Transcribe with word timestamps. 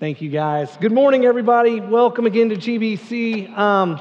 Thank 0.00 0.22
you, 0.22 0.30
guys. 0.30 0.78
Good 0.78 0.92
morning, 0.92 1.26
everybody. 1.26 1.78
Welcome 1.78 2.24
again 2.24 2.48
to 2.48 2.56
GBC. 2.56 3.54
Um, 3.54 4.00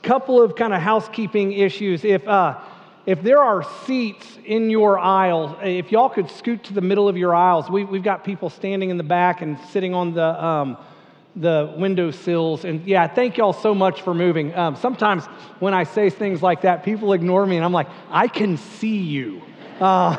couple 0.00 0.40
of 0.40 0.54
kind 0.54 0.72
of 0.72 0.80
housekeeping 0.80 1.54
issues. 1.54 2.04
If 2.04 2.24
uh, 2.28 2.60
if 3.04 3.20
there 3.24 3.42
are 3.42 3.64
seats 3.84 4.38
in 4.44 4.70
your 4.70 5.00
aisle, 5.00 5.58
if 5.60 5.90
y'all 5.90 6.08
could 6.08 6.30
scoot 6.30 6.62
to 6.64 6.72
the 6.72 6.80
middle 6.80 7.08
of 7.08 7.16
your 7.16 7.34
aisles, 7.34 7.68
we, 7.68 7.82
we've 7.82 8.04
got 8.04 8.22
people 8.22 8.48
standing 8.48 8.90
in 8.90 8.96
the 8.96 9.02
back 9.02 9.42
and 9.42 9.58
sitting 9.72 9.92
on 9.92 10.14
the 10.14 10.44
um, 10.44 10.76
the 11.34 11.74
window 11.76 12.12
sills. 12.12 12.64
And 12.64 12.86
yeah, 12.86 13.08
thank 13.08 13.36
y'all 13.36 13.52
so 13.52 13.74
much 13.74 14.02
for 14.02 14.14
moving. 14.14 14.54
Um, 14.54 14.76
sometimes 14.76 15.24
when 15.58 15.74
I 15.74 15.82
say 15.82 16.10
things 16.10 16.44
like 16.44 16.60
that, 16.60 16.84
people 16.84 17.12
ignore 17.12 17.44
me, 17.44 17.56
and 17.56 17.64
I'm 17.64 17.72
like, 17.72 17.88
I 18.08 18.28
can 18.28 18.56
see 18.56 18.98
you. 18.98 19.42
Uh, 19.80 20.14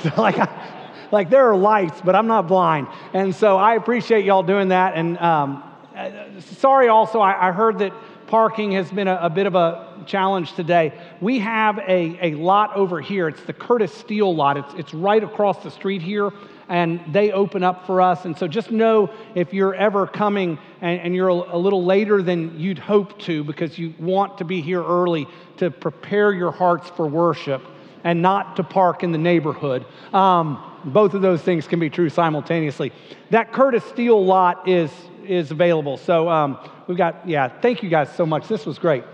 so 0.02 0.20
like. 0.20 0.36
I, 0.38 0.75
like 1.12 1.30
there 1.30 1.50
are 1.50 1.56
lights, 1.56 2.00
but 2.04 2.14
I'm 2.14 2.26
not 2.26 2.48
blind. 2.48 2.88
And 3.12 3.34
so 3.34 3.56
I 3.56 3.74
appreciate 3.74 4.24
y'all 4.24 4.42
doing 4.42 4.68
that. 4.68 4.94
And 4.94 5.18
um, 5.18 5.62
uh, 5.96 6.40
sorry 6.40 6.88
also, 6.88 7.20
I, 7.20 7.48
I, 7.48 7.52
heard 7.52 7.78
that 7.78 7.92
parking 8.26 8.72
has 8.72 8.90
been 8.90 9.08
a, 9.08 9.18
a, 9.22 9.30
bit 9.30 9.46
of 9.46 9.54
a 9.54 10.04
challenge 10.06 10.52
today. 10.54 10.92
We 11.20 11.38
have 11.38 11.78
a, 11.78 12.18
a 12.20 12.34
lot 12.34 12.76
over 12.76 13.00
here. 13.00 13.28
It's 13.28 13.42
the 13.42 13.52
Curtis 13.52 13.94
Steel 13.94 14.34
lot, 14.34 14.56
it's, 14.56 14.74
it's 14.74 14.94
right 14.94 15.22
across 15.22 15.62
the 15.62 15.70
street 15.70 16.02
here. 16.02 16.30
And 16.68 17.00
they 17.12 17.30
open 17.30 17.62
up 17.62 17.86
for 17.86 18.02
us. 18.02 18.24
And 18.24 18.36
so 18.36 18.48
just 18.48 18.72
know 18.72 19.10
if 19.36 19.54
you're 19.54 19.74
ever 19.76 20.06
coming 20.08 20.58
and, 20.80 21.00
and 21.00 21.14
you're 21.14 21.28
a, 21.28 21.56
a 21.56 21.58
little 21.58 21.84
later 21.84 22.22
than 22.22 22.58
you'd 22.58 22.80
hope 22.80 23.18
to 23.20 23.44
because 23.44 23.78
you 23.78 23.94
want 24.00 24.38
to 24.38 24.44
be 24.44 24.60
here 24.60 24.82
early 24.82 25.28
to 25.58 25.70
prepare 25.70 26.32
your 26.32 26.50
hearts 26.50 26.90
for 26.90 27.06
worship 27.06 27.62
and 28.02 28.20
not 28.20 28.56
to 28.56 28.64
park 28.64 29.02
in 29.02 29.12
the 29.12 29.18
neighborhood. 29.18 29.86
Um, 30.12 30.75
both 30.86 31.14
of 31.14 31.22
those 31.22 31.42
things 31.42 31.66
can 31.66 31.80
be 31.80 31.90
true 31.90 32.08
simultaneously. 32.08 32.92
That 33.30 33.52
Curtis 33.52 33.84
Steel 33.84 34.24
lot 34.24 34.68
is, 34.68 34.90
is 35.26 35.50
available. 35.50 35.96
So 35.96 36.28
um, 36.28 36.58
we've 36.86 36.96
got, 36.96 37.28
yeah, 37.28 37.48
thank 37.48 37.82
you 37.82 37.90
guys 37.90 38.10
so 38.14 38.24
much. 38.24 38.48
This 38.48 38.64
was 38.64 38.78
great. 38.78 39.04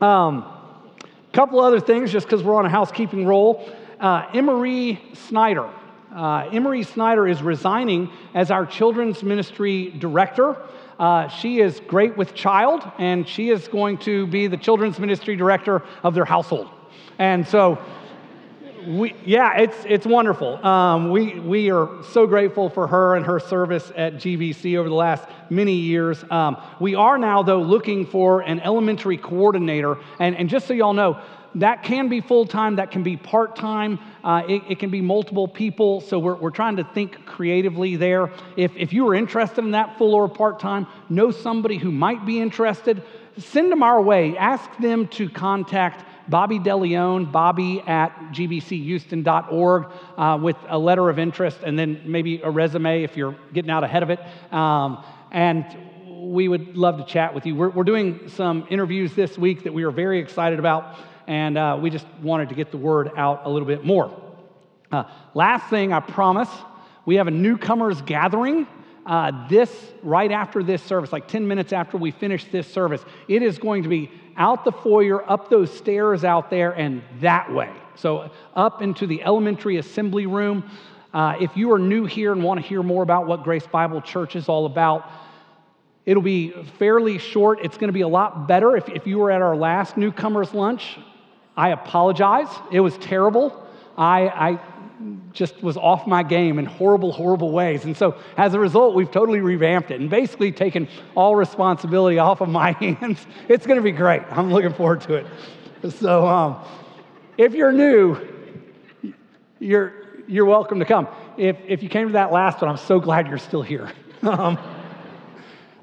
A 0.00 0.04
um, 0.04 0.44
couple 1.32 1.60
other 1.60 1.80
things, 1.80 2.12
just 2.12 2.26
because 2.26 2.42
we're 2.42 2.54
on 2.54 2.66
a 2.66 2.70
housekeeping 2.70 3.26
roll. 3.26 3.68
Uh, 3.98 4.26
Emery 4.34 5.02
Snyder. 5.14 5.68
Uh, 6.14 6.48
Emery 6.52 6.82
Snyder 6.82 7.26
is 7.26 7.42
resigning 7.42 8.10
as 8.34 8.50
our 8.50 8.64
children's 8.64 9.22
ministry 9.22 9.90
director. 9.98 10.56
Uh, 10.98 11.28
she 11.28 11.60
is 11.60 11.80
great 11.86 12.16
with 12.16 12.34
child, 12.34 12.90
and 12.98 13.26
she 13.26 13.50
is 13.50 13.68
going 13.68 13.98
to 13.98 14.26
be 14.26 14.46
the 14.46 14.56
children's 14.56 14.98
ministry 14.98 15.36
director 15.36 15.82
of 16.02 16.14
their 16.14 16.24
household. 16.24 16.68
And 17.18 17.46
so 17.46 17.78
we, 18.86 19.14
yeah, 19.24 19.58
it's, 19.58 19.76
it's 19.86 20.06
wonderful. 20.06 20.64
Um, 20.64 21.10
we, 21.10 21.38
we 21.40 21.70
are 21.70 21.88
so 22.12 22.26
grateful 22.26 22.68
for 22.68 22.86
her 22.86 23.16
and 23.16 23.26
her 23.26 23.40
service 23.40 23.90
at 23.96 24.14
GBC 24.14 24.76
over 24.76 24.88
the 24.88 24.94
last 24.94 25.28
many 25.50 25.74
years. 25.74 26.24
Um, 26.30 26.56
we 26.80 26.94
are 26.94 27.18
now, 27.18 27.42
though, 27.42 27.62
looking 27.62 28.06
for 28.06 28.40
an 28.40 28.60
elementary 28.60 29.16
coordinator. 29.16 29.98
And, 30.18 30.36
and 30.36 30.48
just 30.48 30.66
so 30.66 30.74
y'all 30.74 30.92
know, 30.92 31.20
that 31.54 31.82
can 31.82 32.08
be 32.08 32.20
full 32.20 32.46
time, 32.46 32.76
that 32.76 32.90
can 32.90 33.02
be 33.02 33.16
part 33.16 33.56
time, 33.56 33.98
uh, 34.22 34.42
it, 34.48 34.62
it, 34.68 34.78
can 34.78 34.90
be 34.90 35.00
multiple 35.00 35.48
people. 35.48 36.00
So 36.00 36.18
we're, 36.18 36.36
we're 36.36 36.50
trying 36.50 36.76
to 36.76 36.84
think 36.84 37.24
creatively 37.26 37.96
there. 37.96 38.30
If, 38.56 38.76
if 38.76 38.92
you 38.92 39.08
are 39.08 39.14
interested 39.14 39.64
in 39.64 39.72
that 39.72 39.96
full 39.98 40.14
or 40.14 40.28
part 40.28 40.60
time, 40.60 40.86
know 41.08 41.30
somebody 41.30 41.78
who 41.78 41.90
might 41.90 42.26
be 42.26 42.40
interested, 42.40 43.02
send 43.38 43.72
them 43.72 43.82
our 43.82 44.00
way. 44.00 44.36
Ask 44.36 44.70
them 44.78 45.08
to 45.08 45.28
contact 45.28 46.04
Bobby 46.28 46.58
DeLeon, 46.58 47.32
bobby 47.32 47.80
at 47.86 48.14
gbchouston.org 48.32 49.86
uh, 50.16 50.38
with 50.40 50.56
a 50.68 50.78
letter 50.78 51.08
of 51.08 51.18
interest 51.18 51.58
and 51.64 51.78
then 51.78 52.02
maybe 52.04 52.40
a 52.42 52.50
resume 52.50 53.02
if 53.02 53.16
you're 53.16 53.36
getting 53.52 53.70
out 53.70 53.84
ahead 53.84 54.02
of 54.02 54.10
it. 54.10 54.20
Um, 54.52 55.04
and 55.30 55.64
we 56.20 56.48
would 56.48 56.76
love 56.76 56.98
to 56.98 57.04
chat 57.04 57.34
with 57.34 57.46
you. 57.46 57.54
We're, 57.54 57.70
we're, 57.70 57.84
doing 57.84 58.28
some 58.28 58.66
interviews 58.70 59.14
this 59.14 59.38
week 59.38 59.64
that 59.64 59.72
we 59.72 59.84
are 59.84 59.90
very 59.90 60.18
excited 60.18 60.58
about, 60.58 60.96
and 61.26 61.56
uh, 61.56 61.78
we 61.80 61.90
just 61.90 62.06
wanted 62.20 62.48
to 62.50 62.54
get 62.54 62.70
the 62.70 62.76
word 62.76 63.12
out 63.16 63.42
a 63.44 63.48
little 63.48 63.68
bit 63.68 63.84
more. 63.84 64.20
Uh, 64.90 65.04
last 65.34 65.70
thing, 65.70 65.92
I 65.92 66.00
promise, 66.00 66.48
we 67.06 67.16
have 67.16 67.28
a 67.28 67.30
newcomers 67.30 68.02
gathering 68.02 68.66
uh, 69.06 69.48
this 69.48 69.70
right 70.02 70.30
after 70.30 70.62
this 70.62 70.82
service, 70.82 71.12
like 71.12 71.26
10 71.28 71.48
minutes 71.48 71.72
after 71.72 71.96
we 71.96 72.10
finish 72.10 72.44
this 72.46 72.70
service. 72.70 73.02
It 73.26 73.42
is 73.42 73.58
going 73.58 73.82
to 73.84 73.88
be 73.88 74.10
out 74.38 74.64
the 74.64 74.72
foyer, 74.72 75.28
up 75.28 75.50
those 75.50 75.70
stairs 75.70 76.24
out 76.24 76.48
there, 76.48 76.72
and 76.72 77.02
that 77.20 77.52
way. 77.52 77.70
So, 77.96 78.30
up 78.54 78.80
into 78.80 79.06
the 79.06 79.22
elementary 79.22 79.76
assembly 79.76 80.26
room. 80.26 80.70
Uh, 81.12 81.34
if 81.40 81.56
you 81.56 81.72
are 81.72 81.78
new 81.78 82.04
here 82.04 82.32
and 82.32 82.44
want 82.44 82.60
to 82.60 82.66
hear 82.66 82.82
more 82.82 83.02
about 83.02 83.26
what 83.26 83.42
Grace 83.42 83.66
Bible 83.66 84.00
Church 84.00 84.36
is 84.36 84.48
all 84.48 84.66
about, 84.66 85.10
it'll 86.06 86.22
be 86.22 86.50
fairly 86.78 87.18
short. 87.18 87.58
It's 87.64 87.76
going 87.76 87.88
to 87.88 87.92
be 87.92 88.02
a 88.02 88.08
lot 88.08 88.46
better. 88.46 88.76
If, 88.76 88.88
if 88.88 89.06
you 89.06 89.18
were 89.18 89.30
at 89.30 89.42
our 89.42 89.56
last 89.56 89.96
newcomers 89.96 90.54
lunch, 90.54 90.98
I 91.56 91.70
apologize. 91.70 92.48
It 92.70 92.80
was 92.80 92.96
terrible. 92.98 93.66
I, 93.96 94.28
I 94.28 94.60
just 95.32 95.62
was 95.62 95.76
off 95.76 96.06
my 96.06 96.22
game 96.22 96.58
in 96.58 96.64
horrible, 96.64 97.12
horrible 97.12 97.52
ways. 97.52 97.84
And 97.84 97.96
so 97.96 98.18
as 98.36 98.54
a 98.54 98.60
result, 98.60 98.94
we've 98.94 99.10
totally 99.10 99.40
revamped 99.40 99.90
it 99.90 100.00
and 100.00 100.10
basically 100.10 100.50
taken 100.50 100.88
all 101.14 101.36
responsibility 101.36 102.18
off 102.18 102.40
of 102.40 102.48
my 102.48 102.72
hands. 102.80 103.26
It's 103.48 103.66
going 103.66 103.76
to 103.76 103.82
be 103.82 103.92
great. 103.92 104.22
I'm 104.30 104.52
looking 104.52 104.72
forward 104.72 105.00
to 105.02 105.14
it. 105.14 105.26
So 105.98 106.26
um, 106.26 106.64
if 107.36 107.54
you're 107.54 107.72
new, 107.72 108.18
you're, 109.60 109.92
you're 110.26 110.46
welcome 110.46 110.80
to 110.80 110.84
come. 110.84 111.08
If, 111.36 111.56
if 111.66 111.82
you 111.82 111.88
came 111.88 112.08
to 112.08 112.12
that 112.14 112.32
last 112.32 112.60
one, 112.60 112.70
I'm 112.70 112.76
so 112.76 112.98
glad 112.98 113.28
you're 113.28 113.38
still 113.38 113.62
here. 113.62 113.92
um, 114.22 114.58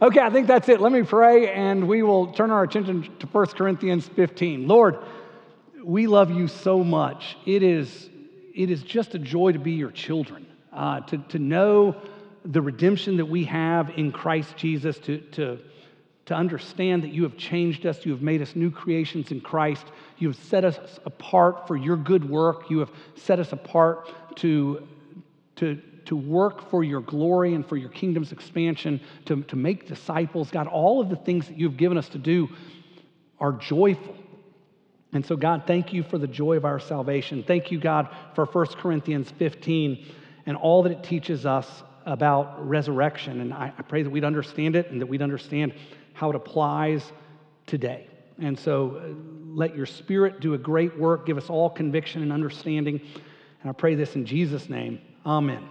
okay, 0.01 0.19
I 0.19 0.29
think 0.29 0.47
that's 0.47 0.67
it. 0.67 0.81
Let 0.81 0.91
me 0.91 1.03
pray 1.03 1.53
and 1.53 1.87
we 1.87 2.03
will 2.03 2.33
turn 2.33 2.51
our 2.51 2.63
attention 2.63 3.09
to 3.19 3.27
1 3.27 3.45
Corinthians 3.47 4.07
15. 4.09 4.67
Lord, 4.67 4.99
we 5.81 6.07
love 6.07 6.31
you 6.31 6.49
so 6.49 6.83
much. 6.83 7.37
It 7.45 7.63
is 7.63 8.09
it 8.55 8.71
is 8.71 8.81
just 8.81 9.13
a 9.13 9.19
joy 9.19 9.51
to 9.51 9.59
be 9.59 9.73
your 9.73 9.91
children, 9.91 10.45
uh, 10.71 11.01
to, 11.01 11.17
to 11.17 11.39
know 11.39 11.95
the 12.45 12.61
redemption 12.61 13.17
that 13.17 13.25
we 13.25 13.43
have 13.43 13.91
in 13.97 14.11
Christ 14.11 14.55
Jesus, 14.55 14.97
to, 14.99 15.19
to, 15.31 15.59
to 16.25 16.33
understand 16.33 17.03
that 17.03 17.09
you 17.09 17.23
have 17.23 17.35
changed 17.37 17.85
us, 17.85 18.05
you 18.05 18.11
have 18.13 18.21
made 18.21 18.41
us 18.41 18.55
new 18.55 18.71
creations 18.71 19.31
in 19.31 19.41
Christ, 19.41 19.85
you 20.17 20.29
have 20.29 20.37
set 20.37 20.63
us 20.63 20.77
apart 21.05 21.67
for 21.67 21.75
your 21.75 21.97
good 21.97 22.27
work, 22.29 22.69
you 22.69 22.79
have 22.79 22.91
set 23.15 23.39
us 23.39 23.51
apart 23.51 24.09
to, 24.37 24.87
to, 25.57 25.81
to 26.05 26.15
work 26.15 26.69
for 26.69 26.83
your 26.83 27.01
glory 27.01 27.55
and 27.55 27.67
for 27.67 27.75
your 27.75 27.89
kingdom's 27.89 28.31
expansion, 28.31 29.01
to, 29.25 29.43
to 29.43 29.55
make 29.55 29.87
disciples. 29.87 30.49
God, 30.49 30.67
all 30.67 31.01
of 31.01 31.09
the 31.09 31.17
things 31.17 31.47
that 31.47 31.57
you've 31.57 31.77
given 31.77 31.97
us 31.97 32.07
to 32.09 32.17
do 32.17 32.49
are 33.39 33.51
joyful. 33.51 34.15
And 35.15 35.25
so, 35.25 35.37
God, 35.37 35.63
thank 35.65 35.93
you 35.93 36.03
for 36.03 36.17
the 36.17 36.27
joy 36.27 36.57
of 36.57 36.65
our 36.65 36.77
salvation. 36.77 37.41
Thank 37.41 37.71
you, 37.71 37.79
God, 37.79 38.09
for 38.33 38.45
1 38.45 38.65
Corinthians 38.77 39.31
15 39.31 40.05
and 40.45 40.57
all 40.57 40.83
that 40.83 40.91
it 40.91 41.03
teaches 41.03 41.45
us 41.45 41.83
about 42.05 42.67
resurrection. 42.67 43.39
And 43.39 43.53
I, 43.53 43.71
I 43.77 43.81
pray 43.81 44.03
that 44.03 44.09
we'd 44.09 44.25
understand 44.25 44.75
it 44.75 44.91
and 44.91 44.99
that 44.99 45.05
we'd 45.05 45.21
understand 45.21 45.73
how 46.11 46.31
it 46.31 46.35
applies 46.35 47.13
today. 47.65 48.07
And 48.39 48.59
so, 48.59 48.97
uh, 48.97 49.13
let 49.55 49.73
your 49.73 49.85
spirit 49.85 50.41
do 50.41 50.53
a 50.53 50.57
great 50.57 50.99
work. 50.99 51.25
Give 51.25 51.37
us 51.37 51.49
all 51.49 51.69
conviction 51.69 52.21
and 52.21 52.33
understanding. 52.33 52.99
And 53.61 53.69
I 53.69 53.71
pray 53.71 53.95
this 53.95 54.17
in 54.17 54.25
Jesus' 54.25 54.67
name. 54.67 54.99
Amen. 55.25 55.65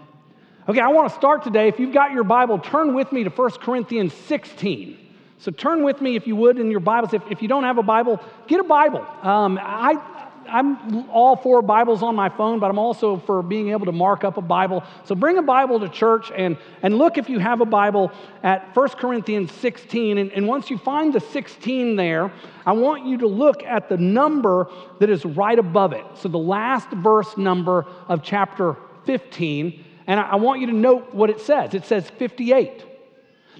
Okay, 0.67 0.81
I 0.81 0.89
want 0.89 1.11
to 1.11 1.15
start 1.15 1.45
today. 1.45 1.69
If 1.69 1.79
you've 1.79 1.93
got 1.93 2.13
your 2.13 2.25
Bible, 2.25 2.59
turn 2.59 2.95
with 2.95 3.13
me 3.13 3.25
to 3.25 3.31
1 3.31 3.51
Corinthians 3.61 4.15
16. 4.15 5.04
So 5.45 5.51
turn 5.51 5.85
with 5.85 6.01
me, 6.01 6.17
if 6.17 6.27
you 6.27 6.37
would, 6.37 6.59
in 6.59 6.71
your 6.71 6.81
Bibles. 6.81 7.13
If, 7.13 7.23
if 7.31 7.43
you 7.43 7.49
don't 7.49 7.65
have 7.65 7.77
a 7.77 7.83
Bible, 7.83 8.19
get 8.47 8.61
a 8.61 8.65
Bible. 8.65 9.07
Um, 9.21 9.59
I, 9.61 10.03
I'm 10.49 11.11
all 11.11 11.37
for 11.37 11.61
Bibles 11.61 12.03
on 12.03 12.17
my 12.17 12.31
phone, 12.31 12.61
but 12.61 12.71
I'm 12.71 12.79
also 12.79 13.19
for 13.19 13.43
being 13.43 13.69
able 13.69 13.85
to 13.85 13.93
mark 13.93 14.25
up 14.25 14.39
a 14.39 14.41
Bible. 14.41 14.83
So 15.05 15.15
bring 15.15 15.37
a 15.37 15.43
Bible 15.43 15.81
to 15.81 15.91
church 15.91 16.33
and, 16.35 16.57
and 16.81 16.97
look 16.97 17.19
if 17.19 17.29
you 17.29 17.41
have 17.41 17.61
a 17.61 17.67
Bible 17.67 18.11
at 18.43 18.75
1 18.75 18.89
Corinthians 18.93 19.53
16. 19.53 20.17
And, 20.17 20.33
and 20.33 20.49
once 20.49 20.71
you 20.71 20.79
find 20.79 21.13
the 21.13 21.21
16 21.21 21.97
there, 21.97 22.33
I 22.65 22.73
want 22.73 23.05
you 23.05 23.19
to 23.19 23.27
look 23.27 23.63
at 23.65 23.91
the 23.91 23.99
number 23.99 24.71
that 24.99 25.11
is 25.11 25.27
right 25.27 25.59
above 25.59 25.93
it. 25.93 26.07
So 26.15 26.31
the 26.31 26.39
last 26.39 26.89
verse 26.89 27.37
number 27.37 27.85
of 28.09 28.23
chapter 28.23 28.77
15. 29.05 29.85
And 30.07 30.19
I, 30.19 30.23
I 30.23 30.37
want 30.37 30.63
you 30.63 30.69
to 30.69 30.73
note 30.73 31.13
what 31.13 31.29
it 31.29 31.41
says. 31.43 31.75
It 31.75 31.85
says 31.85 32.09
58. 32.09 32.93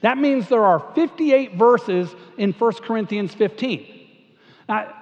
That 0.05 0.19
means 0.19 0.51
there 0.51 0.63
are 0.63 0.81
58 0.95 1.55
verses 1.55 2.15
in 2.37 2.53
1 2.53 2.73
Corinthians 2.83 3.33
15. 3.33 3.87
Now, 4.69 4.93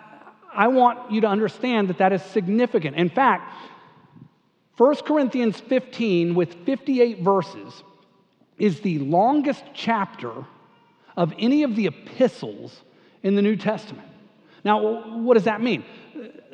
I 0.55 0.69
want 0.69 1.11
you 1.11 1.23
to 1.23 1.27
understand 1.27 1.89
that 1.89 1.99
that 1.99 2.13
is 2.13 2.23
significant. 2.23 2.95
In 2.95 3.09
fact, 3.09 3.53
1 4.77 4.95
Corinthians 5.05 5.59
15, 5.59 6.37
with 6.37 6.55
58 6.65 7.19
verses, 7.19 7.83
is 8.59 8.81
the 8.83 9.01
longest 9.01 9.65
chapter 9.75 10.33
of 11.17 11.35
any 11.37 11.65
of 11.65 11.75
the 11.75 11.87
epistles 11.89 12.83
in 13.25 13.35
the 13.35 13.43
New 13.43 13.57
Testament. 13.57 14.07
Now, 14.65 15.19
what 15.19 15.35
does 15.35 15.45
that 15.45 15.61
mean? 15.61 15.85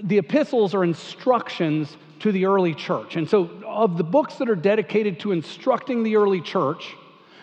The 0.03 0.17
epistles 0.17 0.75
are 0.75 0.85
instructions 0.85 1.99
to 2.21 2.33
the 2.33 2.47
early 2.47 2.73
church. 2.73 3.17
And 3.17 3.29
so, 3.29 3.51
of 3.67 3.99
the 3.99 4.05
books 4.05 4.37
that 4.37 4.49
are 4.49 4.57
dedicated 4.57 5.21
to 5.21 5.33
instructing 5.33 6.03
the 6.03 6.17
early 6.17 6.41
church, 6.41 6.97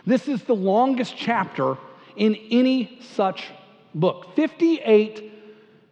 This 0.06 0.28
is 0.28 0.44
the 0.44 0.56
longest 0.56 1.16
chapter 1.18 1.78
in 2.16 2.36
any 2.52 3.00
such 3.16 3.46
book 3.94 4.36
58 4.36 5.32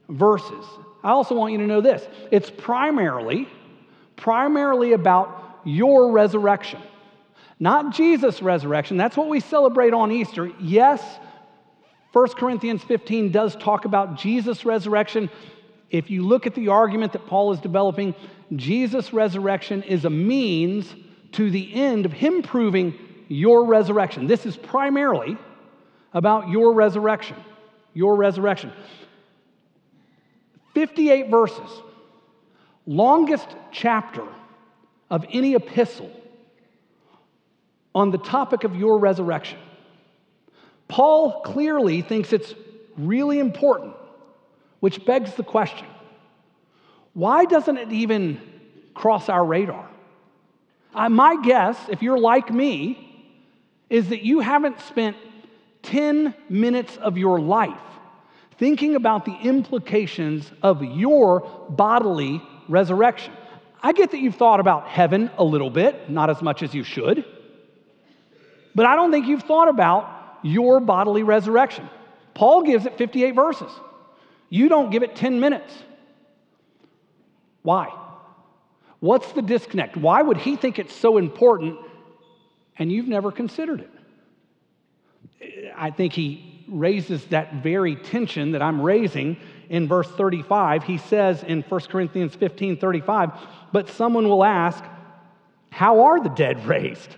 verses. 0.10 0.66
I 1.04 1.12
also 1.12 1.36
want 1.36 1.52
you 1.52 1.60
to 1.60 1.68
know 1.68 1.82
this 1.82 2.08
it's 2.32 2.50
primarily, 2.50 3.48
primarily 4.16 4.94
about 4.94 5.60
your 5.66 6.12
resurrection, 6.12 6.82
not 7.60 7.94
Jesus' 7.94 8.42
resurrection. 8.42 8.98
That's 8.98 9.18
what 9.18 9.30
we 9.30 9.40
celebrate 9.40 9.94
on 9.94 10.12
Easter. 10.12 10.52
Yes, 10.60 11.02
1 12.12 12.28
Corinthians 12.30 12.84
15 12.84 13.32
does 13.32 13.56
talk 13.56 13.86
about 13.86 14.18
Jesus' 14.18 14.66
resurrection. 14.66 15.30
If 15.90 16.10
you 16.10 16.26
look 16.26 16.48
at 16.48 16.56
the 16.56 16.70
argument 16.70 17.14
that 17.14 17.28
Paul 17.28 17.54
is 17.54 17.60
developing, 17.60 18.16
Jesus' 18.56 19.14
resurrection 19.14 19.84
is 19.84 20.06
a 20.06 20.10
means 20.10 20.94
to 21.34 21.50
the 21.50 21.74
end 21.74 22.06
of 22.06 22.14
him 22.14 22.42
proving 22.42 22.94
your 23.28 23.66
resurrection. 23.66 24.28
This 24.28 24.46
is 24.46 24.58
primarily 24.58 25.38
about 26.14 26.50
your 26.50 26.74
resurrection. 26.74 27.38
Your 27.94 28.16
resurrection. 28.16 28.72
58 30.74 31.30
verses, 31.30 31.70
longest 32.86 33.48
chapter 33.72 34.28
of 35.10 35.26
any 35.30 35.54
epistle 35.54 36.12
on 37.94 38.10
the 38.10 38.18
topic 38.18 38.64
of 38.64 38.76
your 38.76 38.98
resurrection. 38.98 39.60
Paul 40.88 41.42
clearly 41.42 42.02
thinks 42.02 42.34
it's 42.34 42.54
really 42.98 43.40
important, 43.40 43.94
which 44.80 45.06
begs 45.06 45.34
the 45.36 45.44
question 45.44 45.88
why 47.14 47.46
doesn't 47.46 47.78
it 47.78 47.92
even 47.92 48.42
cross 48.96 49.30
our 49.30 49.46
radar? 49.46 49.88
Uh, 50.96 51.10
my 51.10 51.40
guess, 51.44 51.78
if 51.90 52.02
you're 52.02 52.18
like 52.18 52.52
me, 52.52 53.13
is 53.90 54.10
that 54.10 54.24
you 54.24 54.40
haven't 54.40 54.80
spent 54.82 55.18
10 55.84 56.34
minutes 56.50 56.98
of 56.98 57.18
your 57.18 57.40
life 57.40 57.78
thinking 58.58 58.96
about 58.96 59.26
the 59.26 59.36
implications 59.36 60.52
of 60.62 60.84
your 60.84 61.42
bodily 61.70 62.42
resurrection. 62.70 63.34
I 63.82 63.92
get 63.92 64.12
that 64.12 64.20
you've 64.20 64.36
thought 64.36 64.60
about 64.60 64.88
heaven 64.88 65.30
a 65.38 65.44
little 65.44 65.70
bit, 65.70 66.10
not 66.10 66.30
as 66.30 66.42
much 66.42 66.64
as 66.64 66.74
you 66.74 66.84
should, 66.84 67.26
but 68.74 68.86
I 68.86 68.96
don't 68.96 69.12
think 69.12 69.28
you've 69.28 69.44
thought 69.44 69.68
about 69.68 70.40
your 70.44 70.80
bodily 70.80 71.24
resurrection. 71.24 71.90
Paul 72.34 72.64
gives 72.64 72.86
it 72.86 72.98
58 72.98 73.36
verses. 73.36 73.72
You 74.50 74.70
don't 74.70 74.90
give 74.92 75.04
it 75.04 75.16
10 75.16 75.40
minutes. 75.40 75.74
Why? 77.62 77.90
What's 79.00 79.32
the 79.34 79.42
disconnect? 79.42 79.98
Why 79.98 80.22
would 80.22 80.38
he 80.38 80.56
think 80.56 80.80
it's 80.80 80.96
so 80.96 81.18
important 81.18 81.78
and 82.78 82.92
you've 82.92 83.08
never 83.08 83.32
considered 83.32 83.82
it? 83.82 83.90
I 85.76 85.92
think 85.92 86.14
he 86.14 86.66
raises 86.68 87.26
that 87.26 87.56
very 87.56 87.96
tension 87.96 88.52
that 88.52 88.62
I'm 88.62 88.82
raising 88.82 89.38
in 89.70 89.88
verse 89.88 90.08
35. 90.08 90.84
He 90.84 90.98
says 90.98 91.44
in 91.44 91.62
1 91.62 91.82
Corinthians 91.82 92.36
15 92.36 92.78
35, 92.78 93.32
but 93.72 93.90
someone 93.90 94.28
will 94.28 94.44
ask, 94.44 94.84
How 95.70 96.04
are 96.06 96.22
the 96.22 96.30
dead 96.30 96.66
raised? 96.66 97.16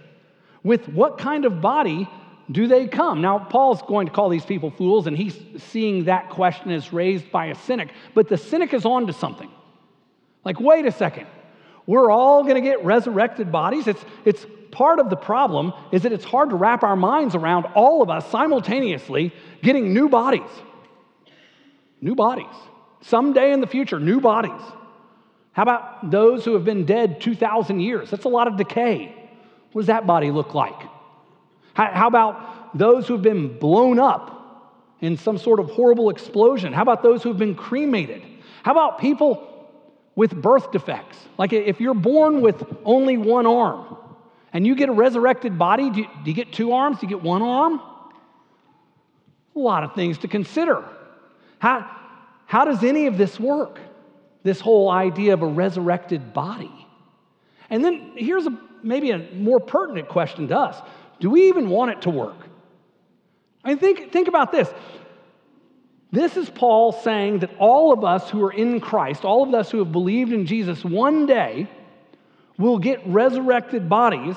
With 0.64 0.90
what 0.90 1.18
kind 1.18 1.46
of 1.46 1.62
body 1.62 2.10
do 2.52 2.68
they 2.68 2.88
come? 2.88 3.22
Now, 3.22 3.40
Paul's 3.40 3.82
going 3.84 4.08
to 4.08 4.14
call 4.14 4.30
these 4.30 4.46
people 4.46 4.72
fools, 4.72 5.08
and 5.08 5.18
he's 5.18 5.38
seeing 5.58 6.06
that 6.06 6.30
question 6.30 6.72
as 6.72 6.94
raised 6.94 7.32
by 7.32 7.48
a 7.48 7.56
cynic, 7.56 7.90
but 8.14 8.28
the 8.28 8.38
cynic 8.38 8.74
is 8.74 8.86
on 8.86 9.08
to 9.08 9.14
something. 9.14 9.52
Like, 10.44 10.60
wait 10.60 10.86
a 10.86 10.92
second, 10.92 11.28
we're 11.88 12.12
all 12.12 12.44
going 12.44 12.56
to 12.56 12.62
get 12.62 12.84
resurrected 12.84 13.52
bodies? 13.52 13.88
It's, 13.88 14.04
it's 14.26 14.46
part 14.76 15.00
of 15.00 15.10
the 15.10 15.16
problem 15.16 15.74
is 15.94 16.04
that 16.04 16.12
it's 16.12 16.26
hard 16.26 16.50
to 16.50 16.56
wrap 16.56 16.84
our 16.84 16.98
minds 16.98 17.34
around 17.34 17.66
all 17.76 18.02
of 18.02 18.10
us 18.10 18.30
simultaneously 18.30 19.34
getting 19.64 19.94
new 19.94 20.10
bodies. 20.10 20.50
New 22.02 22.14
bodies. 22.14 22.56
Someday 23.02 23.54
in 23.54 23.62
the 23.62 23.68
future, 23.68 24.00
new 24.00 24.20
bodies. 24.20 24.62
How 25.54 25.64
about 25.64 26.12
those 26.12 26.44
who 26.44 26.54
have 26.56 26.66
been 26.66 26.86
dead 26.86 27.22
2,000 27.22 27.80
years? 27.80 28.12
That's 28.12 28.26
a 28.26 28.30
lot 28.30 28.50
of 28.50 28.58
decay. 28.58 29.16
What 29.72 29.84
does 29.84 29.88
that 29.88 30.06
body 30.06 30.30
look 30.30 30.54
like? 30.54 30.80
How, 31.74 31.92
how 31.94 32.08
about 32.08 32.78
those 32.78 33.08
who've 33.08 33.22
been 33.22 33.58
blown 33.58 33.98
up 33.98 34.36
in 35.00 35.16
some 35.16 35.38
sort 35.38 35.62
of 35.62 35.70
horrible 35.70 36.10
explosion? 36.10 36.74
How 36.74 36.82
about 36.82 37.02
those 37.02 37.24
who've 37.24 37.38
been 37.38 37.56
cremated? 37.56 38.24
How 38.64 38.74
about 38.74 39.00
people 39.00 39.70
with 40.16 40.34
birth 40.34 40.72
defects? 40.72 41.18
Like 41.38 41.54
if 41.54 41.80
you're 41.80 41.94
born 41.94 42.42
with 42.42 42.62
only 42.84 43.16
one 43.16 43.46
arm, 43.46 43.98
and 44.56 44.66
you 44.66 44.74
get 44.74 44.88
a 44.88 44.94
resurrected 44.94 45.60
body, 45.60 45.90
do 45.90 46.00
you, 46.00 46.08
do 46.24 46.32
you 46.32 46.34
get 46.34 46.54
two 46.54 46.72
arms? 46.72 47.02
Do 47.02 47.08
you 47.08 47.10
get 47.10 47.22
one 47.22 47.42
arm? 47.42 47.82
A 49.54 49.60
lot 49.60 49.84
of 49.84 49.94
things 49.96 50.20
to 50.20 50.30
consider. 50.30 50.82
How, 51.60 51.92
how 52.46 52.64
does 52.64 52.82
any 52.82 53.08
of 53.08 53.18
this 53.18 53.38
work? 53.38 53.82
This 54.44 54.62
whole 54.62 54.90
idea 54.90 55.34
of 55.34 55.42
a 55.42 55.46
resurrected 55.46 56.34
body. 56.34 56.72
And 57.70 57.84
then 57.84 58.14
here's 58.16 58.48
a, 58.48 58.58
maybe 58.82 59.12
a 59.12 59.18
more 59.34 59.60
pertinent 59.60 60.08
question 60.08 60.48
to 60.48 60.58
us 60.58 60.82
Do 61.20 61.30
we 61.30 61.50
even 61.50 61.70
want 61.70 61.92
it 61.92 62.04
to 62.04 62.10
work? 62.10 62.48
I 63.62 63.68
mean, 63.68 63.78
think, 63.78 64.14
think 64.14 64.30
about 64.30 64.54
this. 64.54 64.74
This 66.14 66.38
is 66.38 66.50
Paul 66.50 66.94
saying 66.94 67.40
that 67.40 67.52
all 67.60 67.92
of 67.92 68.06
us 68.06 68.30
who 68.30 68.42
are 68.46 68.54
in 68.54 68.80
Christ, 68.80 69.26
all 69.26 69.44
of 69.44 69.54
us 69.54 69.70
who 69.70 69.80
have 69.80 69.92
believed 69.92 70.32
in 70.32 70.46
Jesus, 70.46 70.86
one 70.86 71.26
day 71.26 71.68
will 72.58 72.80
get 72.80 73.06
resurrected 73.06 73.90
bodies. 73.90 74.36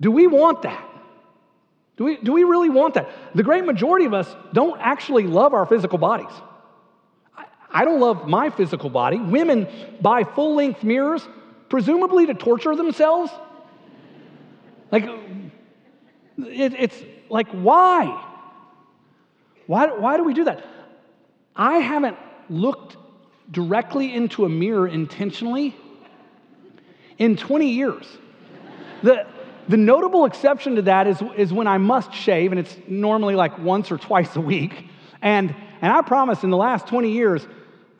Do 0.00 0.10
we 0.10 0.26
want 0.26 0.62
that? 0.62 0.86
Do 1.96 2.04
we, 2.04 2.16
do 2.16 2.32
we 2.32 2.44
really 2.44 2.70
want 2.70 2.94
that? 2.94 3.10
The 3.34 3.42
great 3.42 3.64
majority 3.64 4.06
of 4.06 4.14
us 4.14 4.34
don't 4.52 4.80
actually 4.80 5.24
love 5.24 5.52
our 5.52 5.66
physical 5.66 5.98
bodies. 5.98 6.32
I, 7.36 7.44
I 7.70 7.84
don't 7.84 8.00
love 8.00 8.26
my 8.26 8.50
physical 8.50 8.88
body. 8.88 9.18
Women 9.18 9.68
buy 10.00 10.24
full 10.24 10.54
length 10.54 10.82
mirrors, 10.82 11.26
presumably 11.68 12.26
to 12.26 12.34
torture 12.34 12.74
themselves. 12.74 13.30
Like, 14.90 15.04
it, 16.38 16.74
it's 16.78 17.02
like, 17.28 17.48
why? 17.48 18.26
why? 19.66 19.86
Why 19.88 20.16
do 20.16 20.24
we 20.24 20.32
do 20.32 20.44
that? 20.44 20.64
I 21.54 21.78
haven't 21.78 22.16
looked 22.48 22.96
directly 23.50 24.14
into 24.14 24.44
a 24.44 24.48
mirror 24.48 24.88
intentionally 24.88 25.76
in 27.20 27.36
20 27.36 27.70
years. 27.70 28.04
The, 29.04 29.26
the 29.68 29.76
notable 29.76 30.24
exception 30.24 30.74
to 30.74 30.82
that 30.82 31.06
is, 31.06 31.22
is 31.36 31.52
when 31.52 31.68
I 31.68 31.78
must 31.78 32.12
shave, 32.12 32.50
and 32.50 32.58
it's 32.58 32.76
normally 32.88 33.36
like 33.36 33.56
once 33.58 33.92
or 33.92 33.98
twice 33.98 34.34
a 34.34 34.40
week. 34.40 34.86
And, 35.22 35.54
and 35.80 35.92
I 35.92 36.02
promise 36.02 36.42
in 36.42 36.50
the 36.50 36.56
last 36.56 36.88
20 36.88 37.12
years, 37.12 37.46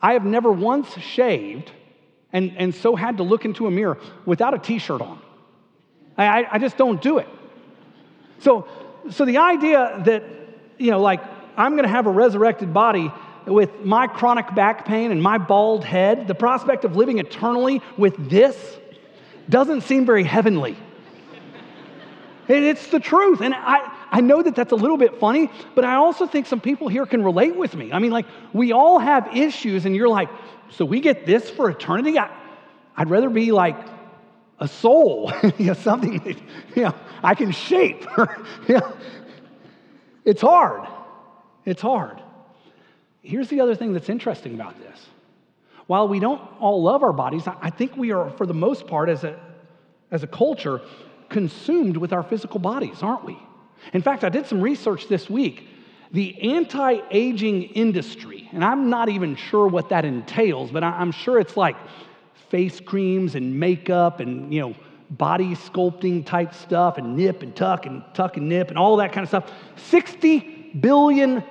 I 0.01 0.13
have 0.13 0.25
never 0.25 0.51
once 0.51 0.91
shaved 0.97 1.71
and, 2.33 2.53
and 2.57 2.73
so 2.73 2.95
had 2.95 3.17
to 3.17 3.23
look 3.23 3.45
into 3.45 3.67
a 3.67 3.71
mirror 3.71 3.97
without 4.25 4.53
a 4.53 4.57
t 4.57 4.79
shirt 4.79 5.01
on. 5.01 5.21
I, 6.17 6.47
I 6.51 6.57
just 6.59 6.77
don't 6.77 7.01
do 7.01 7.17
it. 7.17 7.27
So, 8.39 8.67
so 9.09 9.25
the 9.25 9.37
idea 9.37 10.01
that, 10.05 10.23
you 10.77 10.91
know, 10.91 10.99
like 10.99 11.21
I'm 11.57 11.73
going 11.73 11.83
to 11.83 11.89
have 11.89 12.07
a 12.07 12.11
resurrected 12.11 12.73
body 12.73 13.11
with 13.45 13.83
my 13.83 14.07
chronic 14.07 14.53
back 14.53 14.85
pain 14.85 15.11
and 15.11 15.21
my 15.21 15.37
bald 15.37 15.83
head, 15.83 16.27
the 16.27 16.35
prospect 16.35 16.85
of 16.85 16.95
living 16.95 17.19
eternally 17.19 17.81
with 17.97 18.29
this, 18.29 18.77
doesn't 19.49 19.81
seem 19.81 20.05
very 20.05 20.23
heavenly. 20.23 20.77
It's 22.47 22.87
the 22.87 22.99
truth. 22.99 23.41
And 23.41 23.53
I, 23.53 23.91
I 24.11 24.21
know 24.21 24.41
that 24.41 24.55
that's 24.55 24.71
a 24.71 24.75
little 24.75 24.97
bit 24.97 25.19
funny, 25.19 25.49
but 25.75 25.85
I 25.85 25.95
also 25.95 26.27
think 26.27 26.47
some 26.47 26.59
people 26.59 26.87
here 26.87 27.05
can 27.05 27.23
relate 27.23 27.55
with 27.55 27.75
me. 27.75 27.93
I 27.93 27.99
mean, 27.99 28.11
like, 28.11 28.25
we 28.53 28.71
all 28.71 28.99
have 28.99 29.35
issues, 29.35 29.85
and 29.85 29.95
you're 29.95 30.09
like, 30.09 30.29
so 30.71 30.85
we 30.85 30.99
get 30.99 31.25
this 31.25 31.49
for 31.49 31.69
eternity? 31.69 32.17
I, 32.17 32.29
would 32.97 33.09
rather 33.09 33.29
be 33.29 33.51
like 33.51 33.77
a 34.59 34.67
soul, 34.67 35.31
you 35.57 35.67
know, 35.67 35.73
something 35.73 36.19
that 36.19 36.37
you 36.75 36.83
know, 36.83 36.95
I 37.23 37.35
can 37.35 37.51
shape. 37.51 38.05
you 38.67 38.75
know, 38.75 38.95
it's 40.25 40.41
hard. 40.41 40.87
It's 41.65 41.81
hard. 41.81 42.21
Here's 43.21 43.49
the 43.49 43.61
other 43.61 43.75
thing 43.75 43.93
that's 43.93 44.09
interesting 44.09 44.55
about 44.55 44.79
this 44.79 44.99
while 45.91 46.07
we 46.07 46.21
don't 46.21 46.41
all 46.61 46.81
love 46.81 47.03
our 47.03 47.11
bodies, 47.11 47.43
I 47.45 47.69
think 47.69 47.97
we 47.97 48.13
are, 48.13 48.29
for 48.37 48.45
the 48.45 48.53
most 48.53 48.87
part, 48.87 49.09
as 49.09 49.25
a, 49.25 49.37
as 50.09 50.23
a 50.23 50.27
culture, 50.27 50.79
consumed 51.27 51.97
with 51.97 52.13
our 52.13 52.23
physical 52.23 52.61
bodies, 52.61 53.03
aren't 53.03 53.25
we? 53.25 53.37
In 53.91 54.01
fact, 54.01 54.23
I 54.23 54.29
did 54.29 54.45
some 54.45 54.61
research 54.61 55.09
this 55.09 55.29
week. 55.29 55.67
The 56.13 56.53
anti 56.53 57.01
aging 57.11 57.63
industry, 57.63 58.47
and 58.53 58.63
I'm 58.63 58.89
not 58.89 59.09
even 59.09 59.35
sure 59.35 59.67
what 59.67 59.89
that 59.89 60.05
entails, 60.05 60.71
but 60.71 60.81
I'm 60.81 61.11
sure 61.11 61.41
it's 61.41 61.57
like 61.57 61.75
face 62.49 62.79
creams 62.79 63.35
and 63.35 63.59
makeup 63.59 64.21
and, 64.21 64.53
you 64.53 64.61
know, 64.61 64.75
body 65.09 65.55
sculpting 65.55 66.25
type 66.25 66.53
stuff 66.53 66.99
and 66.99 67.17
nip 67.17 67.43
and 67.43 67.53
tuck 67.53 67.85
and 67.85 68.01
tuck 68.13 68.37
and 68.37 68.47
nip 68.47 68.69
and 68.69 68.77
all 68.77 68.95
that 68.95 69.11
kind 69.11 69.23
of 69.23 69.27
stuff. 69.27 69.51
$60 69.91 70.79
billion. 70.79 71.43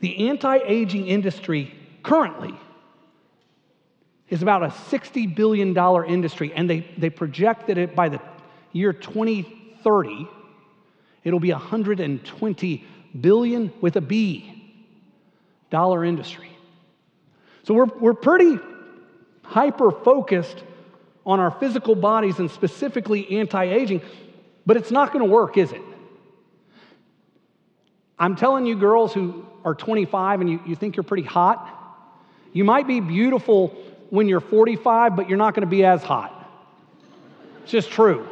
The 0.00 0.28
anti 0.30 0.56
aging 0.64 1.08
industry 1.08 1.74
currently 2.06 2.54
is 4.30 4.42
about 4.42 4.62
a 4.62 4.68
$60 4.68 5.34
billion 5.34 5.76
industry, 6.08 6.52
and 6.54 6.68
they, 6.70 6.80
they 6.96 7.10
project 7.10 7.66
that 7.66 7.76
it, 7.76 7.94
by 7.94 8.08
the 8.08 8.20
year 8.72 8.92
2030, 8.94 9.56
2030, 9.86 10.28
it'll 11.24 11.40
be 11.40 11.50
$120 11.50 12.84
billion 13.20 13.72
with 13.80 13.96
a 13.96 14.00
B 14.00 14.52
dollar 15.70 16.04
industry. 16.04 16.50
So 17.62 17.74
we're, 17.74 17.86
we're 17.86 18.14
pretty 18.14 18.58
hyper 19.42 19.90
focused 19.90 20.62
on 21.24 21.40
our 21.40 21.50
physical 21.50 21.94
bodies 21.94 22.38
and 22.38 22.50
specifically 22.50 23.38
anti 23.38 23.64
aging, 23.64 24.02
but 24.64 24.76
it's 24.76 24.90
not 24.90 25.12
to 25.24 25.30
work, 25.30 25.56
is 25.56 25.72
it? 25.72 25.82
I'm 28.18 28.36
telling 28.36 28.66
you, 28.66 28.76
girls 28.76 29.12
who 29.12 29.44
are 29.64 29.74
25 29.74 30.40
and 30.40 30.50
you, 30.50 30.60
you 30.66 30.76
think 30.76 30.96
you're 30.96 31.04
pretty 31.04 31.24
hot, 31.26 31.75
you 32.52 32.64
might 32.64 32.86
be 32.86 33.00
beautiful 33.00 33.68
when 34.10 34.28
you're 34.28 34.40
45, 34.40 35.16
but 35.16 35.28
you're 35.28 35.38
not 35.38 35.54
going 35.54 35.66
to 35.66 35.70
be 35.70 35.84
as 35.84 36.02
hot. 36.02 36.32
It's 37.62 37.72
just 37.72 37.90
true. 37.90 38.26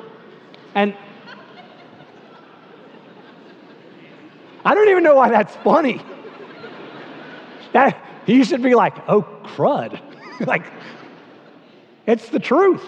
And 0.74 0.96
I 4.64 4.74
don't 4.74 4.88
even 4.88 5.02
know 5.04 5.14
why 5.14 5.30
that's 5.30 5.54
funny. 5.56 6.00
That, 7.72 8.02
you 8.26 8.44
should 8.44 8.62
be 8.62 8.74
like, 8.74 8.94
oh, 9.08 9.22
crud. 9.42 10.00
like, 10.46 10.64
it's 12.06 12.28
the 12.28 12.38
truth. 12.38 12.82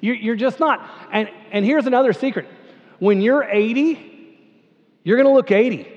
You, 0.00 0.14
you're 0.14 0.36
just 0.36 0.58
not. 0.58 0.88
And, 1.12 1.28
and 1.52 1.64
here's 1.64 1.86
another 1.86 2.12
secret 2.12 2.48
when 2.98 3.20
you're 3.20 3.44
80, 3.44 4.38
you're 5.04 5.16
going 5.16 5.26
to 5.26 5.32
look 5.32 5.50
80. 5.50 5.90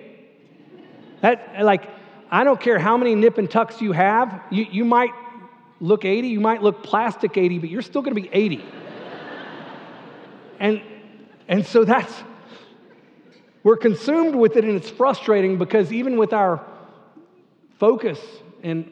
That, 1.21 1.63
like, 1.63 1.89
I 2.33 2.43
don't 2.43 2.59
care 2.59 2.79
how 2.79 2.97
many 2.97 3.13
nip 3.13 3.37
and 3.37 3.49
tucks 3.49 3.79
you 3.79 3.91
have, 3.91 4.41
you, 4.49 4.65
you 4.71 4.85
might 4.85 5.11
look 5.79 6.03
80, 6.03 6.29
you 6.29 6.39
might 6.39 6.63
look 6.63 6.81
plastic 6.81 7.37
80, 7.37 7.59
but 7.59 7.69
you're 7.69 7.83
still 7.83 8.01
to 8.01 8.11
be 8.11 8.27
80. 8.33 8.65
and, 10.59 10.81
and 11.47 11.63
so 11.63 11.85
that's, 11.85 12.11
we're 13.61 13.77
consumed 13.77 14.33
with 14.33 14.57
it 14.57 14.63
and 14.63 14.75
it's 14.75 14.89
frustrating 14.89 15.59
because 15.59 15.93
even 15.93 16.17
with 16.17 16.33
our 16.33 16.65
focus 17.77 18.19
and 18.63 18.89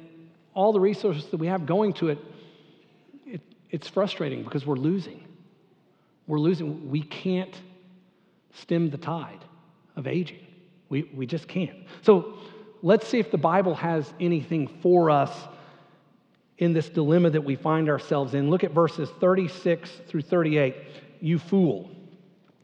all 0.53 0.71
the 0.71 0.79
resources 0.79 1.25
that 1.31 1.38
we 1.38 1.48
have 1.48 1.65
going 1.65 1.93
to 1.93 2.10
it, 2.10 2.19
it 3.25 3.41
it's 3.71 3.88
frustrating 3.88 4.43
because 4.43 4.67
we're 4.67 4.75
losing. 4.75 5.25
We're 6.27 6.38
losing. 6.38 6.91
We 6.91 7.01
can't 7.01 7.60
stem 8.53 8.91
the 8.91 9.00
tide 9.00 9.43
of 9.95 10.05
aging. 10.05 10.45
We, 10.89 11.10
we 11.15 11.25
just 11.25 11.48
can't. 11.48 11.88
So 12.03 12.38
let's 12.81 13.07
see 13.07 13.19
if 13.19 13.31
the 13.31 13.38
Bible 13.38 13.75
has 13.75 14.11
anything 14.19 14.67
for 14.81 15.09
us 15.09 15.31
in 16.57 16.73
this 16.73 16.89
dilemma 16.89 17.29
that 17.29 17.41
we 17.41 17.55
find 17.55 17.89
ourselves 17.89 18.33
in. 18.33 18.50
Look 18.50 18.63
at 18.63 18.71
verses 18.71 19.09
36 19.19 19.89
through 20.07 20.21
38. 20.21 20.75
You 21.19 21.39
fool. 21.39 21.89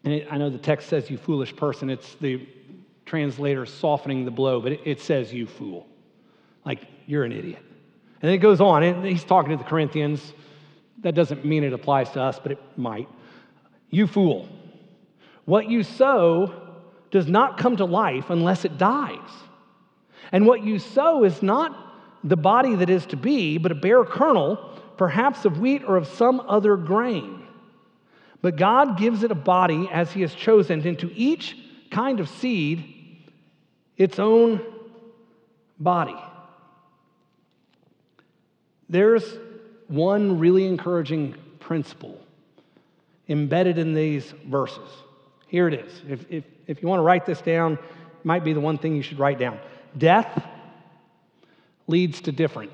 And 0.04 0.14
it, 0.14 0.28
I 0.32 0.38
know 0.38 0.50
the 0.50 0.58
text 0.58 0.88
says 0.88 1.10
you 1.10 1.18
foolish 1.18 1.56
person. 1.56 1.90
It's 1.90 2.16
the 2.16 2.48
translator 3.06 3.66
softening 3.66 4.26
the 4.26 4.32
blow, 4.32 4.62
but 4.62 4.74
it, 4.74 4.82
it 4.86 5.02
says 5.02 5.34
you 5.34 5.48
fool. 5.48 5.88
Like 6.66 6.86
you're 7.06 7.24
an 7.24 7.32
idiot. 7.32 7.64
And 8.22 8.32
it 8.32 8.38
goes 8.38 8.62
on. 8.62 8.84
And 8.84 9.06
he's 9.06 9.24
talking 9.24 9.52
to 9.52 9.58
the 9.58 9.70
Corinthians. 9.70 10.34
That 11.02 11.16
doesn't 11.16 11.46
mean 11.46 11.64
it 11.64 11.74
applies 11.74 12.10
to 12.12 12.22
us, 12.22 12.40
but 12.40 12.52
it 12.52 12.60
might. 12.76 13.08
You 13.90 14.08
fool. 14.08 14.48
What 15.46 15.70
you 15.70 15.84
sow 15.84 16.54
does 17.10 17.28
not 17.28 17.58
come 17.58 17.78
to 17.78 17.86
life 17.86 18.30
unless 18.30 18.66
it 18.66 18.78
dies. 18.78 19.30
And 20.32 20.46
what 20.46 20.64
you 20.64 20.80
sow 20.80 21.24
is 21.24 21.42
not 21.42 21.76
the 22.24 22.38
body 22.38 22.76
that 22.76 22.90
is 22.90 23.06
to 23.08 23.18
be, 23.18 23.58
but 23.58 23.72
a 23.72 23.76
bare 23.76 24.04
kernel, 24.04 24.58
perhaps 24.98 25.46
of 25.46 25.60
wheat 25.60 25.84
or 25.86 25.98
of 25.98 26.08
some 26.08 26.42
other 26.48 26.76
grain. 26.76 27.44
But 28.42 28.56
God 28.56 28.98
gives 28.98 29.24
it 29.24 29.32
a 29.32 29.36
body 29.36 29.90
as 29.92 30.12
He 30.12 30.22
has 30.22 30.34
chosen, 30.34 30.86
into 30.86 31.12
each 31.16 31.58
kind 31.92 32.20
of 32.20 32.30
seed 32.30 32.94
its 33.98 34.20
own 34.20 34.62
body. 35.80 36.16
There's 38.90 39.38
one 39.88 40.40
really 40.40 40.66
encouraging 40.66 41.36
principle 41.60 42.20
embedded 43.30 43.78
in 43.78 43.94
these 43.94 44.34
verses. 44.48 44.90
Here 45.48 45.68
it 45.68 45.74
is. 45.74 46.02
If, 46.08 46.26
if, 46.30 46.44
if 46.66 46.82
you 46.82 46.88
want 46.88 47.00
to 47.00 47.04
write 47.04 47.26
this 47.26 47.42
down, 47.42 47.74
it 47.74 48.26
might 48.26 48.44
be 48.44 48.54
the 48.54 48.60
one 48.60 48.78
thing 48.78 48.96
you 48.96 49.02
should 49.02 49.20
write 49.20 49.40
down. 49.40 49.60
Death 49.98 50.46
leads 51.88 52.22
to 52.22 52.32
different. 52.32 52.72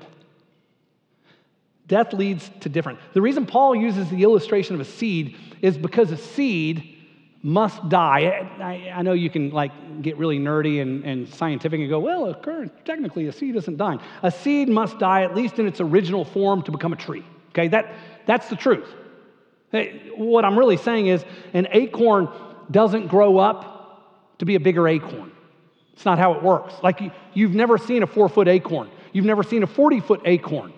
Death 1.86 2.12
leads 2.12 2.50
to 2.60 2.68
different. 2.68 2.98
The 3.12 3.20
reason 3.20 3.46
Paul 3.46 3.74
uses 3.74 4.08
the 4.08 4.22
illustration 4.22 4.74
of 4.74 4.80
a 4.80 4.84
seed 4.84 5.36
is 5.60 5.76
because 5.76 6.10
a 6.10 6.16
seed 6.16 6.94
must 7.42 7.86
die. 7.90 8.48
I, 8.58 8.90
I, 8.90 9.02
know 9.02 9.12
you 9.12 9.28
can 9.28 9.50
like 9.50 10.00
get 10.00 10.16
really 10.16 10.38
nerdy 10.38 10.80
and, 10.80 11.04
and 11.04 11.28
scientific 11.28 11.78
and 11.78 11.90
go, 11.90 12.00
well, 12.00 12.32
current, 12.32 12.72
technically 12.86 13.26
a 13.26 13.32
seed 13.32 13.54
isn't 13.54 13.76
dying. 13.76 14.00
A 14.22 14.30
seed 14.30 14.70
must 14.70 14.98
die 14.98 15.24
at 15.24 15.34
least 15.34 15.58
in 15.58 15.66
its 15.66 15.78
original 15.78 16.24
form 16.24 16.62
to 16.62 16.72
become 16.72 16.94
a 16.94 16.96
tree. 16.96 17.22
Okay, 17.50 17.68
that, 17.68 17.92
that's 18.24 18.48
the 18.48 18.56
truth. 18.56 18.88
What 20.16 20.46
I'm 20.46 20.58
really 20.58 20.78
saying 20.78 21.08
is 21.08 21.22
an 21.52 21.68
acorn 21.70 22.28
doesn't 22.70 23.08
grow 23.08 23.36
up 23.36 24.38
to 24.38 24.46
be 24.46 24.54
a 24.54 24.60
bigger 24.60 24.88
acorn. 24.88 25.30
It's 25.94 26.04
not 26.04 26.18
how 26.18 26.34
it 26.34 26.42
works. 26.42 26.74
Like 26.82 27.00
you, 27.00 27.10
you've 27.32 27.54
never 27.54 27.78
seen 27.78 28.02
a 28.02 28.06
four 28.06 28.28
foot 28.28 28.48
acorn, 28.48 28.90
you've 29.12 29.24
never 29.24 29.42
seen 29.42 29.62
a 29.62 29.66
40 29.66 30.00
foot 30.00 30.20
acorn. 30.24 30.72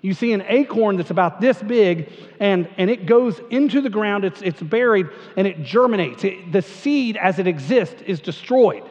You 0.00 0.14
see 0.14 0.32
an 0.32 0.42
acorn 0.48 0.96
that's 0.96 1.10
about 1.10 1.40
this 1.40 1.62
big, 1.62 2.10
and, 2.40 2.68
and 2.76 2.90
it 2.90 3.06
goes 3.06 3.40
into 3.50 3.80
the 3.80 3.88
ground, 3.88 4.24
it's, 4.24 4.42
it's 4.42 4.60
buried, 4.60 5.06
and 5.36 5.46
it 5.46 5.62
germinates. 5.62 6.24
It, 6.24 6.50
the 6.50 6.60
seed, 6.60 7.16
as 7.16 7.38
it 7.38 7.46
exists, 7.46 8.02
is 8.02 8.18
destroyed. 8.18 8.82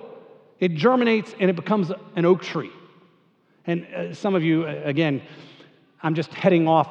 It 0.61 0.75
germinates 0.75 1.35
and 1.38 1.50
it 1.50 1.57
becomes 1.57 1.91
an 2.15 2.23
oak 2.23 2.43
tree. 2.43 2.71
And 3.67 3.85
uh, 3.93 4.13
some 4.13 4.35
of 4.35 4.43
you, 4.43 4.65
again, 4.65 5.21
I'm 6.01 6.15
just 6.15 6.33
heading 6.33 6.65
off 6.67 6.89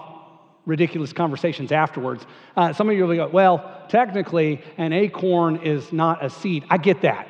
ridiculous 0.67 1.15
conversations 1.15 1.73
afterwards. 1.73 2.27
Uh, 2.57 2.75
some 2.75 2.91
of 2.91 2.97
you 2.97 3.07
will 3.07 3.17
go, 3.17 3.29
well, 3.29 3.87
technically, 3.89 4.61
an 4.77 4.93
acorn 4.93 5.57
is 5.63 5.93
not 5.93 6.23
a 6.23 6.29
seed. 6.29 6.65
I 6.69 6.77
get 6.77 7.01
that, 7.03 7.27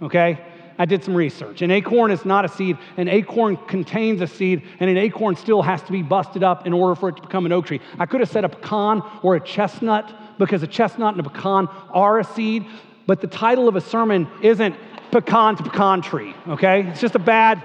okay? 0.00 0.42
I 0.80 0.86
did 0.86 1.04
some 1.04 1.14
research. 1.14 1.60
An 1.60 1.70
acorn 1.70 2.10
is 2.10 2.24
not 2.24 2.46
a 2.46 2.48
seed. 2.48 2.78
An 2.96 3.06
acorn 3.06 3.58
contains 3.68 4.22
a 4.22 4.26
seed, 4.26 4.62
and 4.80 4.88
an 4.88 4.96
acorn 4.96 5.36
still 5.36 5.60
has 5.60 5.82
to 5.82 5.92
be 5.92 6.00
busted 6.00 6.42
up 6.42 6.66
in 6.66 6.72
order 6.72 6.94
for 6.94 7.10
it 7.10 7.16
to 7.16 7.22
become 7.22 7.44
an 7.44 7.52
oak 7.52 7.66
tree. 7.66 7.82
I 7.98 8.06
could 8.06 8.20
have 8.20 8.30
said 8.30 8.44
a 8.46 8.48
pecan 8.48 9.02
or 9.22 9.36
a 9.36 9.40
chestnut 9.40 10.10
because 10.38 10.62
a 10.62 10.66
chestnut 10.66 11.14
and 11.14 11.26
a 11.26 11.28
pecan 11.28 11.68
are 11.90 12.18
a 12.18 12.24
seed, 12.24 12.64
but 13.06 13.20
the 13.20 13.26
title 13.26 13.68
of 13.68 13.76
a 13.76 13.80
sermon 13.82 14.26
isn't 14.42 14.74
pecan 15.10 15.56
to 15.56 15.62
pecan 15.62 16.00
tree, 16.00 16.34
okay? 16.48 16.86
It's 16.86 17.00
just 17.02 17.14
a 17.14 17.18
bad, 17.18 17.62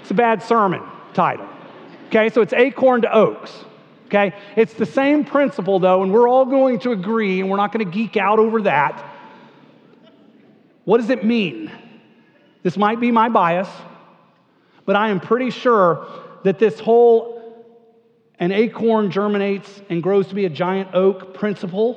it's 0.00 0.12
a 0.12 0.14
bad 0.14 0.40
sermon 0.40 0.84
title. 1.14 1.48
Okay, 2.06 2.28
so 2.28 2.42
it's 2.42 2.52
acorn 2.52 3.02
to 3.02 3.12
oaks. 3.12 3.64
Okay? 4.06 4.36
It's 4.54 4.74
the 4.74 4.86
same 4.86 5.24
principle 5.24 5.80
though, 5.80 6.04
and 6.04 6.12
we're 6.12 6.28
all 6.28 6.44
going 6.44 6.78
to 6.80 6.92
agree, 6.92 7.40
and 7.40 7.50
we're 7.50 7.56
not 7.56 7.72
going 7.72 7.84
to 7.84 7.90
geek 7.90 8.16
out 8.16 8.38
over 8.38 8.62
that. 8.62 9.04
What 10.84 10.98
does 10.98 11.10
it 11.10 11.24
mean? 11.24 11.72
This 12.62 12.76
might 12.76 13.00
be 13.00 13.10
my 13.10 13.28
bias, 13.28 13.68
but 14.84 14.96
I 14.96 15.08
am 15.08 15.20
pretty 15.20 15.50
sure 15.50 16.06
that 16.44 16.58
this 16.58 16.78
whole 16.78 17.32
an 18.38 18.50
acorn 18.50 19.10
germinates 19.10 19.82
and 19.88 20.02
grows 20.02 20.26
to 20.28 20.34
be 20.34 20.46
a 20.46 20.50
giant 20.50 20.94
oak 20.94 21.32
principle. 21.34 21.96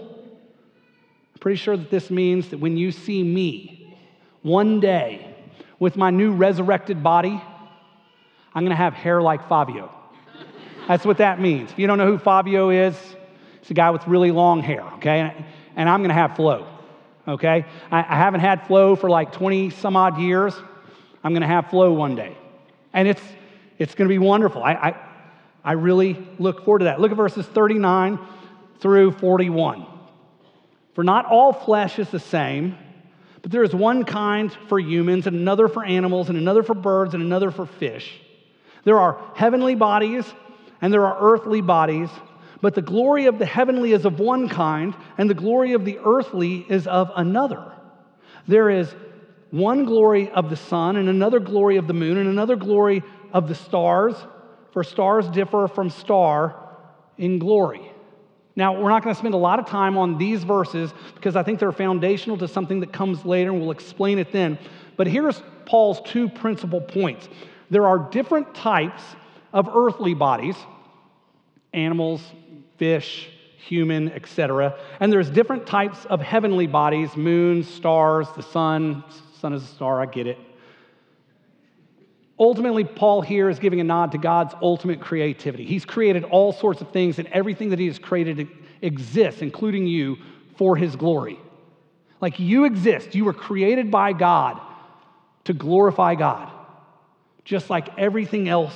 I'm 1.33 1.39
pretty 1.39 1.57
sure 1.57 1.75
that 1.75 1.89
this 1.89 2.11
means 2.11 2.49
that 2.49 2.59
when 2.59 2.77
you 2.77 2.91
see 2.91 3.23
me 3.23 3.97
one 4.43 4.79
day 4.79 5.35
with 5.79 5.97
my 5.97 6.11
new 6.11 6.33
resurrected 6.33 7.01
body, 7.01 7.41
I'm 8.53 8.63
to 8.69 8.75
have 8.75 8.93
hair 8.93 9.21
like 9.21 9.49
Fabio. 9.49 9.91
That's 10.87 11.03
what 11.03 11.17
that 11.17 11.41
means. 11.41 11.71
If 11.71 11.79
you 11.79 11.87
don't 11.87 11.97
know 11.97 12.11
who 12.11 12.19
Fabio 12.19 12.69
is, 12.69 12.95
it's 13.59 13.71
a 13.71 13.73
guy 13.73 13.89
with 13.89 14.05
really 14.07 14.29
long 14.29 14.61
hair, 14.61 14.83
okay? 14.97 15.33
And 15.75 15.89
I'm 15.89 15.99
to 16.09 16.13
have 16.13 16.35
flow 16.35 16.67
okay? 17.27 17.65
I, 17.91 17.99
I 17.99 18.15
haven't 18.15 18.41
had 18.41 18.67
flow 18.67 18.95
for 18.95 19.09
like 19.09 19.31
20 19.31 19.69
some 19.71 19.95
odd 19.95 20.19
years. 20.19 20.53
I'm 21.23 21.31
to 21.41 21.47
have 21.47 21.69
flow 21.69 21.93
one 21.93 22.15
day. 22.15 22.37
And 22.93 23.07
it's, 23.07 23.21
it's 23.77 23.95
to 24.07 24.13
be 24.13 24.19
wonderful. 24.19 24.63
I, 24.63 24.73
I, 24.73 24.95
I 25.63 25.71
really 25.73 26.25
look 26.39 26.63
forward 26.65 26.79
to 26.79 26.85
that. 26.85 27.01
Look 27.01 27.11
at 27.11 27.17
verses 27.17 27.45
39 27.45 28.19
through 28.79 29.11
41. 29.13 29.85
For 30.93 31.03
not 31.03 31.25
all 31.25 31.51
flesh 31.51 31.99
is 31.99 32.09
the 32.09 32.19
same, 32.19 32.77
but 33.41 33.51
there 33.51 33.63
is 33.63 33.75
one 33.75 34.05
kind 34.05 34.51
for 34.67 34.79
humans, 34.79 35.27
and 35.27 35.35
another 35.35 35.67
for 35.67 35.83
animals, 35.83 36.29
and 36.29 36.37
another 36.37 36.63
for 36.63 36.73
birds, 36.73 37.13
and 37.13 37.21
another 37.21 37.51
for 37.51 37.65
fish. 37.65 38.19
There 38.85 38.99
are 38.99 39.19
heavenly 39.35 39.75
bodies, 39.75 40.25
and 40.81 40.93
there 40.93 41.05
are 41.05 41.33
earthly 41.33 41.61
bodies. 41.61 42.09
But 42.65 42.73
the 42.73 42.81
glory 42.81 43.27
of 43.27 43.37
the 43.37 43.45
heavenly 43.45 43.91
is 43.91 44.05
of 44.05 44.19
one 44.19 44.49
kind, 44.49 44.95
and 45.19 45.29
the 45.29 45.35
glory 45.35 45.73
of 45.73 45.85
the 45.85 45.99
earthly 46.03 46.65
is 46.67 46.87
of 46.87 47.11
another. 47.15 47.71
There 48.47 48.71
is 48.71 48.91
one 49.51 49.85
glory 49.85 50.31
of 50.31 50.49
the 50.49 50.55
sun, 50.55 50.95
and 50.95 51.07
another 51.07 51.39
glory 51.39 51.77
of 51.77 51.85
the 51.85 51.93
moon, 51.93 52.17
and 52.17 52.27
another 52.27 52.55
glory 52.55 53.03
of 53.31 53.47
the 53.47 53.53
stars, 53.53 54.15
for 54.71 54.83
stars 54.83 55.29
differ 55.29 55.67
from 55.67 55.91
star 55.91 56.55
in 57.19 57.37
glory. 57.37 57.91
Now, 58.55 58.81
we're 58.81 58.89
not 58.89 59.03
going 59.03 59.13
to 59.13 59.19
spend 59.19 59.35
a 59.35 59.37
lot 59.37 59.59
of 59.59 59.67
time 59.67 59.95
on 59.95 60.17
these 60.17 60.43
verses 60.43 60.91
because 61.13 61.35
I 61.35 61.43
think 61.43 61.59
they're 61.59 61.71
foundational 61.71 62.35
to 62.39 62.47
something 62.47 62.79
that 62.79 62.91
comes 62.91 63.23
later, 63.25 63.51
and 63.51 63.61
we'll 63.61 63.69
explain 63.69 64.17
it 64.17 64.31
then. 64.31 64.57
But 64.97 65.05
here's 65.05 65.39
Paul's 65.67 66.01
two 66.03 66.29
principal 66.29 66.81
points 66.81 67.29
there 67.69 67.85
are 67.85 67.99
different 68.09 68.55
types 68.55 69.03
of 69.53 69.69
earthly 69.71 70.15
bodies 70.15 70.55
animals, 71.75 72.21
fish, 72.77 73.29
human, 73.57 74.11
etc. 74.11 74.77
And 74.99 75.11
there's 75.11 75.29
different 75.29 75.65
types 75.65 76.05
of 76.05 76.21
heavenly 76.21 76.67
bodies 76.67 77.15
moons, 77.15 77.67
stars, 77.67 78.27
the 78.35 78.43
sun. 78.43 79.03
Sun 79.39 79.53
is 79.53 79.63
a 79.63 79.67
star, 79.67 80.01
I 80.01 80.05
get 80.05 80.27
it. 80.27 80.37
Ultimately, 82.37 82.83
Paul 82.83 83.21
here 83.21 83.49
is 83.49 83.59
giving 83.59 83.79
a 83.79 83.83
nod 83.83 84.11
to 84.11 84.17
God's 84.17 84.53
ultimate 84.61 84.99
creativity. 84.99 85.65
He's 85.65 85.85
created 85.85 86.25
all 86.25 86.51
sorts 86.51 86.81
of 86.81 86.91
things, 86.91 87.17
and 87.17 87.27
everything 87.29 87.69
that 87.69 87.79
He 87.79 87.87
has 87.87 87.97
created 87.97 88.49
exists, 88.81 89.41
including 89.41 89.87
you, 89.87 90.17
for 90.57 90.75
His 90.75 90.95
glory. 90.95 91.39
Like 92.19 92.39
you 92.39 92.65
exist, 92.65 93.15
you 93.15 93.25
were 93.25 93.33
created 93.33 93.89
by 93.89 94.13
God 94.13 94.59
to 95.45 95.53
glorify 95.53 96.15
God, 96.15 96.51
just 97.45 97.69
like 97.69 97.97
everything 97.97 98.49
else 98.49 98.73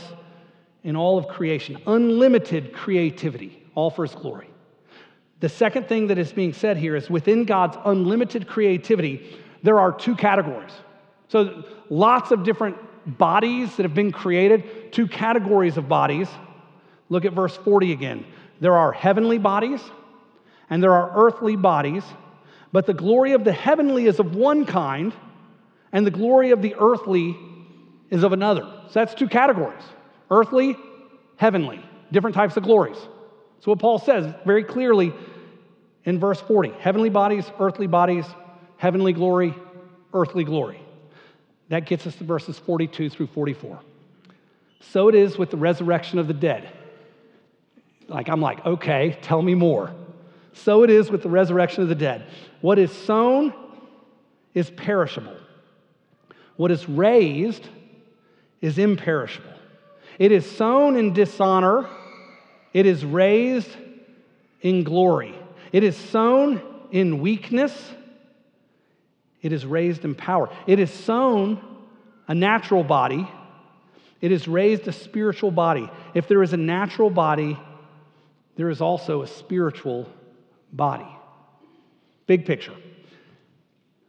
in 0.83 0.95
all 0.95 1.17
of 1.17 1.27
creation. 1.27 1.81
Unlimited 1.85 2.73
creativity, 2.73 3.58
all 3.79 3.89
for 3.89 4.05
His 4.05 4.13
glory. 4.13 4.49
The 5.39 5.49
second 5.49 5.87
thing 5.87 6.07
that 6.07 6.17
is 6.17 6.33
being 6.33 6.51
said 6.53 6.75
here 6.75 6.95
is 6.97 7.09
within 7.09 7.45
God's 7.45 7.77
unlimited 7.85 8.47
creativity, 8.47 9.37
there 9.63 9.79
are 9.79 9.91
two 9.91 10.15
categories. 10.15 10.73
So, 11.29 11.63
lots 11.89 12.31
of 12.31 12.43
different 12.43 12.75
bodies 13.17 13.75
that 13.77 13.83
have 13.83 13.93
been 13.93 14.11
created, 14.11 14.91
two 14.91 15.07
categories 15.07 15.77
of 15.77 15.87
bodies. 15.87 16.27
Look 17.07 17.23
at 17.23 17.33
verse 17.33 17.55
40 17.55 17.93
again. 17.93 18.25
There 18.59 18.75
are 18.75 18.91
heavenly 18.91 19.37
bodies 19.37 19.81
and 20.69 20.83
there 20.83 20.93
are 20.93 21.11
earthly 21.15 21.55
bodies, 21.55 22.03
but 22.71 22.85
the 22.85 22.93
glory 22.93 23.31
of 23.31 23.43
the 23.43 23.51
heavenly 23.51 24.05
is 24.05 24.19
of 24.19 24.35
one 24.35 24.65
kind, 24.65 25.13
and 25.91 26.05
the 26.05 26.11
glory 26.11 26.51
of 26.51 26.61
the 26.61 26.75
earthly 26.77 27.35
is 28.11 28.23
of 28.23 28.33
another. 28.33 28.61
So 28.87 28.99
that's 28.99 29.13
two 29.13 29.27
categories 29.27 29.83
earthly, 30.29 30.77
heavenly, 31.37 31.83
different 32.11 32.35
types 32.35 32.55
of 32.57 32.63
glories. 32.63 32.97
So, 33.59 33.71
what 33.71 33.79
Paul 33.79 33.99
says 33.99 34.33
very 34.45 34.63
clearly 34.63 35.13
in 36.05 36.19
verse 36.19 36.39
40 36.39 36.69
heavenly 36.79 37.09
bodies, 37.09 37.45
earthly 37.59 37.87
bodies, 37.87 38.25
heavenly 38.77 39.13
glory, 39.13 39.53
earthly 40.13 40.43
glory. 40.43 40.81
That 41.69 41.85
gets 41.85 42.07
us 42.07 42.15
to 42.15 42.23
verses 42.23 42.57
42 42.57 43.09
through 43.09 43.27
44. 43.27 43.79
So 44.79 45.07
it 45.07 45.15
is 45.15 45.37
with 45.37 45.51
the 45.51 45.57
resurrection 45.57 46.19
of 46.19 46.27
the 46.27 46.33
dead. 46.33 46.69
Like, 48.07 48.27
I'm 48.27 48.41
like, 48.41 48.65
okay, 48.65 49.17
tell 49.21 49.41
me 49.41 49.53
more. 49.53 49.93
So 50.53 50.83
it 50.83 50.89
is 50.89 51.11
with 51.11 51.21
the 51.21 51.29
resurrection 51.29 51.83
of 51.83 51.89
the 51.89 51.95
dead. 51.95 52.25
What 52.61 52.79
is 52.79 52.91
sown 52.91 53.53
is 54.55 54.71
perishable, 54.71 55.37
what 56.55 56.71
is 56.71 56.89
raised 56.89 57.67
is 58.61 58.77
imperishable. 58.77 59.53
It 60.17 60.33
is 60.33 60.49
sown 60.49 60.97
in 60.97 61.13
dishonor, 61.13 61.87
it 62.73 62.85
is 62.85 63.03
raised 63.03 63.69
in 64.61 64.83
glory. 64.83 65.35
It 65.71 65.83
is 65.83 65.95
sown 65.95 66.61
in 66.91 67.19
weakness 67.19 67.73
it 69.41 69.53
is 69.53 69.65
raised 69.65 70.05
in 70.05 70.15
power. 70.15 70.49
It 70.67 70.79
is 70.79 70.91
sown 70.91 71.61
a 72.27 72.35
natural 72.35 72.83
body, 72.83 73.27
it 74.21 74.31
is 74.31 74.47
raised 74.47 74.87
a 74.87 74.91
spiritual 74.91 75.51
body. 75.51 75.89
If 76.13 76.27
there 76.27 76.43
is 76.43 76.53
a 76.53 76.57
natural 76.57 77.09
body, 77.09 77.57
there 78.57 78.69
is 78.69 78.81
also 78.81 79.21
a 79.21 79.27
spiritual 79.27 80.09
body. 80.73 81.07
Big 82.27 82.45
picture. 82.45 82.75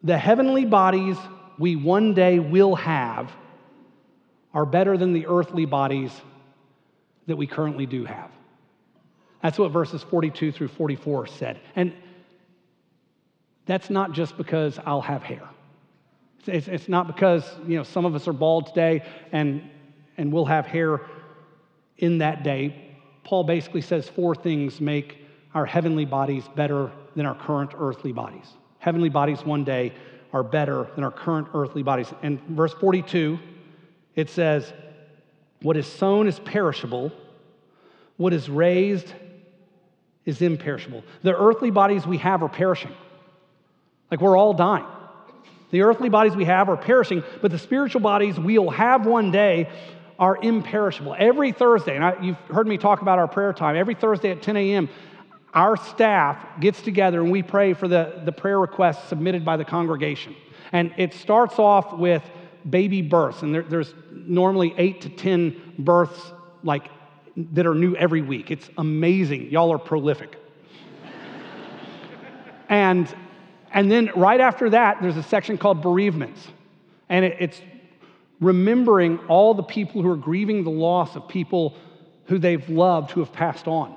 The 0.02 0.18
heavenly 0.18 0.64
bodies 0.64 1.16
we 1.58 1.76
one 1.76 2.14
day 2.14 2.38
will 2.38 2.74
have 2.74 3.30
are 4.52 4.66
better 4.66 4.98
than 4.98 5.12
the 5.12 5.26
earthly 5.28 5.64
bodies 5.64 6.10
that 7.28 7.36
we 7.36 7.46
currently 7.46 7.86
do 7.86 8.04
have. 8.04 8.30
That's 9.42 9.58
what 9.58 9.70
verses 9.70 10.02
42 10.02 10.52
through 10.52 10.68
44 10.68 11.26
said. 11.26 11.60
And 11.74 11.92
that's 13.66 13.90
not 13.90 14.12
just 14.12 14.36
because 14.36 14.78
I'll 14.84 15.00
have 15.00 15.22
hair. 15.22 15.48
It's, 16.46 16.68
it's 16.68 16.88
not 16.88 17.06
because, 17.06 17.44
you 17.66 17.76
know, 17.76 17.82
some 17.82 18.04
of 18.04 18.14
us 18.14 18.26
are 18.26 18.32
bald 18.32 18.66
today 18.66 19.02
and, 19.32 19.62
and 20.16 20.32
we'll 20.32 20.46
have 20.46 20.66
hair 20.66 21.02
in 21.98 22.18
that 22.18 22.42
day. 22.42 22.96
Paul 23.24 23.44
basically 23.44 23.82
says 23.82 24.08
four 24.08 24.34
things 24.34 24.80
make 24.80 25.18
our 25.54 25.66
heavenly 25.66 26.04
bodies 26.04 26.44
better 26.56 26.90
than 27.16 27.26
our 27.26 27.34
current 27.34 27.72
earthly 27.78 28.12
bodies. 28.12 28.46
Heavenly 28.78 29.08
bodies 29.08 29.44
one 29.44 29.64
day 29.64 29.92
are 30.32 30.42
better 30.42 30.88
than 30.94 31.04
our 31.04 31.10
current 31.10 31.48
earthly 31.54 31.82
bodies. 31.82 32.12
And 32.22 32.40
verse 32.48 32.72
42, 32.74 33.38
it 34.14 34.30
says, 34.30 34.72
What 35.62 35.76
is 35.76 35.86
sown 35.86 36.26
is 36.26 36.38
perishable, 36.40 37.12
what 38.16 38.32
is 38.32 38.48
raised 38.48 39.12
is 40.24 40.42
imperishable. 40.42 41.02
The 41.22 41.36
earthly 41.36 41.70
bodies 41.70 42.06
we 42.06 42.18
have 42.18 42.42
are 42.42 42.48
perishing. 42.48 42.92
Like 44.10 44.20
we're 44.20 44.36
all 44.36 44.54
dying. 44.54 44.86
The 45.70 45.82
earthly 45.82 46.08
bodies 46.08 46.34
we 46.34 46.44
have 46.46 46.68
are 46.68 46.76
perishing, 46.76 47.22
but 47.40 47.50
the 47.50 47.58
spiritual 47.58 48.00
bodies 48.00 48.38
we'll 48.38 48.70
have 48.70 49.06
one 49.06 49.30
day 49.30 49.68
are 50.18 50.36
imperishable. 50.42 51.14
Every 51.18 51.52
Thursday, 51.52 51.94
and 51.94 52.04
I, 52.04 52.20
you've 52.20 52.36
heard 52.52 52.66
me 52.66 52.76
talk 52.76 53.02
about 53.02 53.18
our 53.18 53.28
prayer 53.28 53.52
time, 53.52 53.76
every 53.76 53.94
Thursday 53.94 54.30
at 54.30 54.42
10 54.42 54.56
a.m., 54.56 54.88
our 55.54 55.76
staff 55.76 56.38
gets 56.60 56.82
together 56.82 57.20
and 57.22 57.30
we 57.30 57.42
pray 57.42 57.72
for 57.72 57.88
the, 57.88 58.20
the 58.24 58.32
prayer 58.32 58.60
requests 58.60 59.08
submitted 59.08 59.44
by 59.44 59.56
the 59.56 59.64
congregation. 59.64 60.36
And 60.72 60.92
it 60.96 61.14
starts 61.14 61.58
off 61.58 61.96
with 61.96 62.22
baby 62.68 63.02
births, 63.02 63.42
and 63.42 63.54
there, 63.54 63.62
there's 63.62 63.94
normally 64.12 64.74
eight 64.76 65.00
to 65.00 65.08
10 65.08 65.74
births 65.78 66.32
like 66.62 66.90
that 67.36 67.66
are 67.66 67.74
new 67.74 67.94
every 67.96 68.22
week. 68.22 68.50
It's 68.50 68.68
amazing. 68.78 69.50
Y'all 69.50 69.72
are 69.72 69.78
prolific. 69.78 70.36
and 72.68 73.12
and 73.72 73.90
then 73.90 74.10
right 74.16 74.40
after 74.40 74.70
that, 74.70 75.00
there's 75.00 75.16
a 75.16 75.22
section 75.22 75.56
called 75.56 75.82
bereavements. 75.82 76.46
And 77.08 77.24
it's 77.24 77.60
remembering 78.40 79.18
all 79.28 79.54
the 79.54 79.62
people 79.62 80.02
who 80.02 80.10
are 80.10 80.16
grieving 80.16 80.64
the 80.64 80.70
loss 80.70 81.14
of 81.14 81.28
people 81.28 81.76
who 82.24 82.38
they've 82.38 82.68
loved 82.68 83.10
who 83.10 83.20
have 83.20 83.32
passed 83.32 83.68
on. 83.68 83.94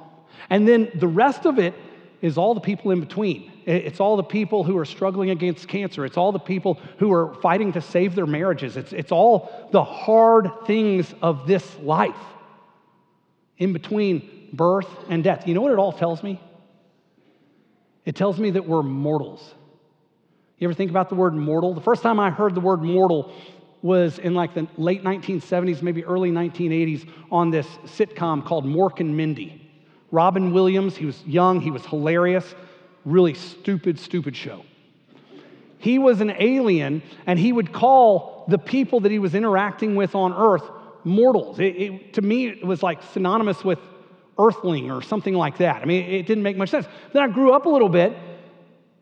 And 0.49 0.67
then 0.67 0.91
the 0.95 1.07
rest 1.07 1.45
of 1.45 1.59
it 1.59 1.73
is 2.21 2.37
all 2.37 2.53
the 2.53 2.61
people 2.61 2.91
in 2.91 2.99
between. 2.99 3.51
It's 3.65 3.99
all 3.99 4.17
the 4.17 4.23
people 4.23 4.63
who 4.63 4.77
are 4.77 4.85
struggling 4.85 5.29
against 5.29 5.67
cancer. 5.67 6.05
It's 6.05 6.17
all 6.17 6.31
the 6.31 6.39
people 6.39 6.79
who 6.97 7.11
are 7.13 7.33
fighting 7.35 7.71
to 7.73 7.81
save 7.81 8.15
their 8.15 8.25
marriages. 8.25 8.75
It's, 8.75 8.91
it's 8.91 9.11
all 9.11 9.69
the 9.71 9.83
hard 9.83 10.49
things 10.65 11.13
of 11.21 11.47
this 11.47 11.77
life 11.79 12.15
in 13.57 13.73
between 13.73 14.49
birth 14.53 14.87
and 15.09 15.23
death. 15.23 15.47
You 15.47 15.53
know 15.53 15.61
what 15.61 15.71
it 15.71 15.79
all 15.79 15.93
tells 15.93 16.23
me? 16.23 16.41
It 18.05 18.15
tells 18.15 18.39
me 18.39 18.51
that 18.51 18.67
we're 18.67 18.83
mortals. 18.83 19.53
You 20.57 20.67
ever 20.67 20.73
think 20.73 20.91
about 20.91 21.09
the 21.09 21.15
word 21.15 21.33
mortal? 21.33 21.73
The 21.73 21.81
first 21.81 22.03
time 22.03 22.19
I 22.19 22.29
heard 22.29 22.55
the 22.55 22.61
word 22.61 22.81
mortal 22.81 23.33
was 23.81 24.17
in 24.19 24.33
like 24.33 24.53
the 24.53 24.67
late 24.77 25.03
1970s, 25.03 25.81
maybe 25.81 26.05
early 26.05 26.31
1980s, 26.31 27.07
on 27.31 27.51
this 27.51 27.67
sitcom 27.85 28.45
called 28.45 28.65
Mork 28.65 28.99
and 28.99 29.15
Mindy. 29.17 29.69
Robin 30.11 30.53
Williams, 30.53 30.95
he 30.95 31.05
was 31.05 31.21
young, 31.25 31.59
he 31.59 31.71
was 31.71 31.85
hilarious, 31.85 32.55
really 33.03 33.33
stupid, 33.33 33.99
stupid 33.99 34.35
show. 34.35 34.63
He 35.79 35.99
was 35.99 36.21
an 36.21 36.33
alien, 36.39 37.01
and 37.25 37.37
he 37.37 37.51
would 37.51 37.73
call 37.73 38.45
the 38.47 38.57
people 38.57 39.01
that 39.01 39.11
he 39.11 39.19
was 39.19 39.35
interacting 39.35 39.95
with 39.95 40.15
on 40.15 40.31
Earth 40.31 40.63
mortals. 41.03 41.59
It, 41.59 41.75
it, 41.75 42.13
to 42.13 42.21
me, 42.21 42.47
it 42.47 42.65
was 42.65 42.83
like 42.83 43.01
synonymous 43.13 43.63
with 43.63 43.79
earthling 44.37 44.91
or 44.91 45.01
something 45.01 45.33
like 45.33 45.57
that. 45.57 45.81
I 45.81 45.85
mean, 45.85 46.09
it 46.09 46.25
didn't 46.25 46.43
make 46.43 46.57
much 46.57 46.69
sense. 46.69 46.87
Then 47.11 47.23
I 47.23 47.27
grew 47.27 47.53
up 47.53 47.65
a 47.65 47.69
little 47.69 47.89
bit, 47.89 48.13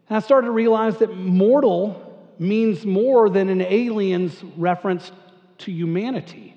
and 0.09 0.17
I 0.17 0.19
started 0.19 0.47
to 0.47 0.51
realize 0.51 0.97
that 0.97 1.15
mortal 1.15 2.07
means 2.37 2.85
more 2.85 3.29
than 3.29 3.49
an 3.49 3.61
alien's 3.61 4.43
reference 4.57 5.11
to 5.59 5.71
humanity. 5.71 6.55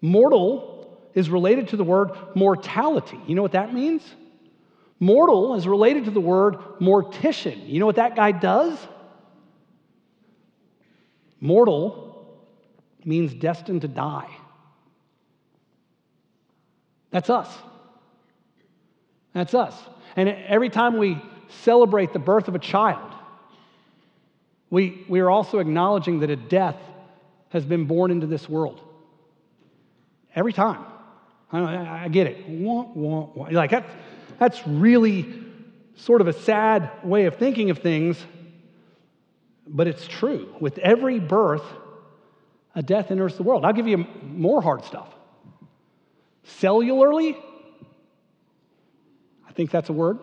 Mortal 0.00 0.98
is 1.14 1.28
related 1.28 1.68
to 1.68 1.76
the 1.76 1.84
word 1.84 2.10
mortality. 2.34 3.18
You 3.26 3.34
know 3.34 3.42
what 3.42 3.52
that 3.52 3.74
means? 3.74 4.02
Mortal 5.00 5.54
is 5.54 5.68
related 5.68 6.06
to 6.06 6.10
the 6.10 6.20
word 6.20 6.56
mortician. 6.80 7.68
You 7.68 7.80
know 7.80 7.86
what 7.86 7.96
that 7.96 8.16
guy 8.16 8.32
does? 8.32 8.78
Mortal 11.40 12.07
means 13.04 13.34
destined 13.34 13.82
to 13.82 13.88
die. 13.88 14.28
That's 17.10 17.30
us. 17.30 17.48
That's 19.32 19.54
us. 19.54 19.74
And 20.16 20.28
every 20.28 20.68
time 20.68 20.98
we 20.98 21.20
celebrate 21.62 22.12
the 22.12 22.18
birth 22.18 22.48
of 22.48 22.54
a 22.54 22.58
child, 22.58 23.12
we, 24.70 25.04
we 25.08 25.20
are 25.20 25.30
also 25.30 25.58
acknowledging 25.58 26.20
that 26.20 26.30
a 26.30 26.36
death 26.36 26.76
has 27.50 27.64
been 27.64 27.86
born 27.86 28.10
into 28.10 28.26
this 28.26 28.48
world. 28.48 28.80
Every 30.34 30.52
time. 30.52 30.84
I, 31.50 32.04
I 32.04 32.08
get 32.08 32.26
it. 32.26 32.48
Wah, 32.48 32.82
wah, 32.94 33.28
wah. 33.34 33.48
Like 33.50 33.70
that, 33.70 33.86
that's 34.38 34.66
really 34.66 35.44
sort 35.96 36.20
of 36.20 36.28
a 36.28 36.32
sad 36.32 36.90
way 37.02 37.24
of 37.24 37.36
thinking 37.36 37.70
of 37.70 37.78
things, 37.78 38.18
but 39.66 39.86
it's 39.86 40.06
true. 40.06 40.54
With 40.60 40.78
every 40.78 41.18
birth, 41.18 41.64
a 42.78 42.82
death 42.82 43.10
enters 43.10 43.36
the 43.36 43.42
world. 43.42 43.64
I'll 43.64 43.72
give 43.72 43.88
you 43.88 44.06
more 44.22 44.62
hard 44.62 44.84
stuff. 44.84 45.08
Cellularly, 46.60 47.36
I 49.48 49.52
think 49.52 49.72
that's 49.72 49.88
a 49.88 49.92
word. 49.92 50.20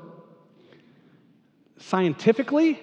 Scientifically, 1.79 2.79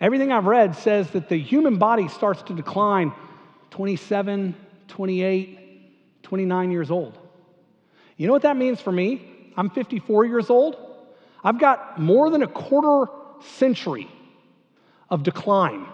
everything 0.00 0.30
I've 0.30 0.46
read 0.46 0.76
says 0.76 1.10
that 1.10 1.28
the 1.28 1.36
human 1.36 1.78
body 1.78 2.06
starts 2.06 2.40
to 2.42 2.54
decline 2.54 3.12
27, 3.70 4.54
28, 4.86 6.22
29 6.22 6.70
years 6.70 6.92
old. 6.92 7.18
You 8.16 8.28
know 8.28 8.32
what 8.32 8.42
that 8.42 8.56
means 8.56 8.80
for 8.80 8.92
me? 8.92 9.52
I'm 9.56 9.70
54 9.70 10.24
years 10.24 10.50
old. 10.50 10.76
I've 11.42 11.58
got 11.58 11.98
more 11.98 12.30
than 12.30 12.44
a 12.44 12.48
quarter 12.48 13.10
century 13.40 14.08
of 15.10 15.24
decline. 15.24 15.88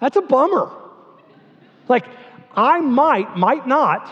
That's 0.00 0.16
a 0.16 0.22
bummer. 0.22 0.70
Like, 1.88 2.06
I 2.54 2.80
might, 2.80 3.36
might 3.36 3.66
not, 3.66 4.08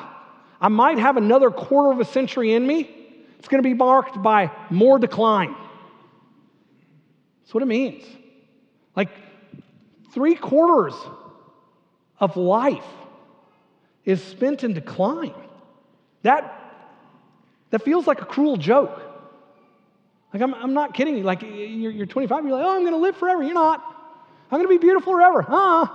I 0.61 0.69
might 0.69 0.99
have 0.99 1.17
another 1.17 1.51
quarter 1.51 1.93
of 1.93 2.01
a 2.01 2.05
century 2.05 2.53
in 2.53 2.67
me. 2.67 2.95
It's 3.39 3.49
going 3.49 3.63
to 3.63 3.69
be 3.69 3.75
marked 3.75 4.23
by 4.23 4.51
more 4.71 4.99
decline. 4.99 5.55
That's 7.41 7.55
what 7.55 7.63
it 7.63 7.67
means. 7.67 8.05
Like, 8.95 9.11
three 10.13 10.35
quarters 10.35 10.95
of 12.19 12.37
life 12.37 12.85
is 14.05 14.23
spent 14.23 14.65
in 14.65 14.73
decline. 14.73 15.35
That, 16.23 16.53
that 17.71 17.83
feels 17.83 18.07
like 18.07 18.21
a 18.21 18.25
cruel 18.25 18.57
joke. 18.57 19.01
Like, 20.33 20.43
I'm, 20.43 20.53
I'm 20.55 20.75
not 20.75 20.95
kidding 20.95 21.17
you. 21.17 21.23
Like, 21.23 21.43
you're, 21.43 21.93
you're 21.93 22.07
25, 22.07 22.45
you're 22.45 22.57
like, 22.57 22.65
oh, 22.67 22.77
I'm 22.77 22.83
going 22.83 22.93
to 22.93 22.99
live 22.99 23.17
forever. 23.17 23.43
You're 23.43 23.55
not. 23.55 23.98
I'm 24.51 24.59
going 24.59 24.65
to 24.65 24.69
be 24.69 24.79
beautiful 24.79 25.13
forever. 25.13 25.43
Huh? 25.43 25.87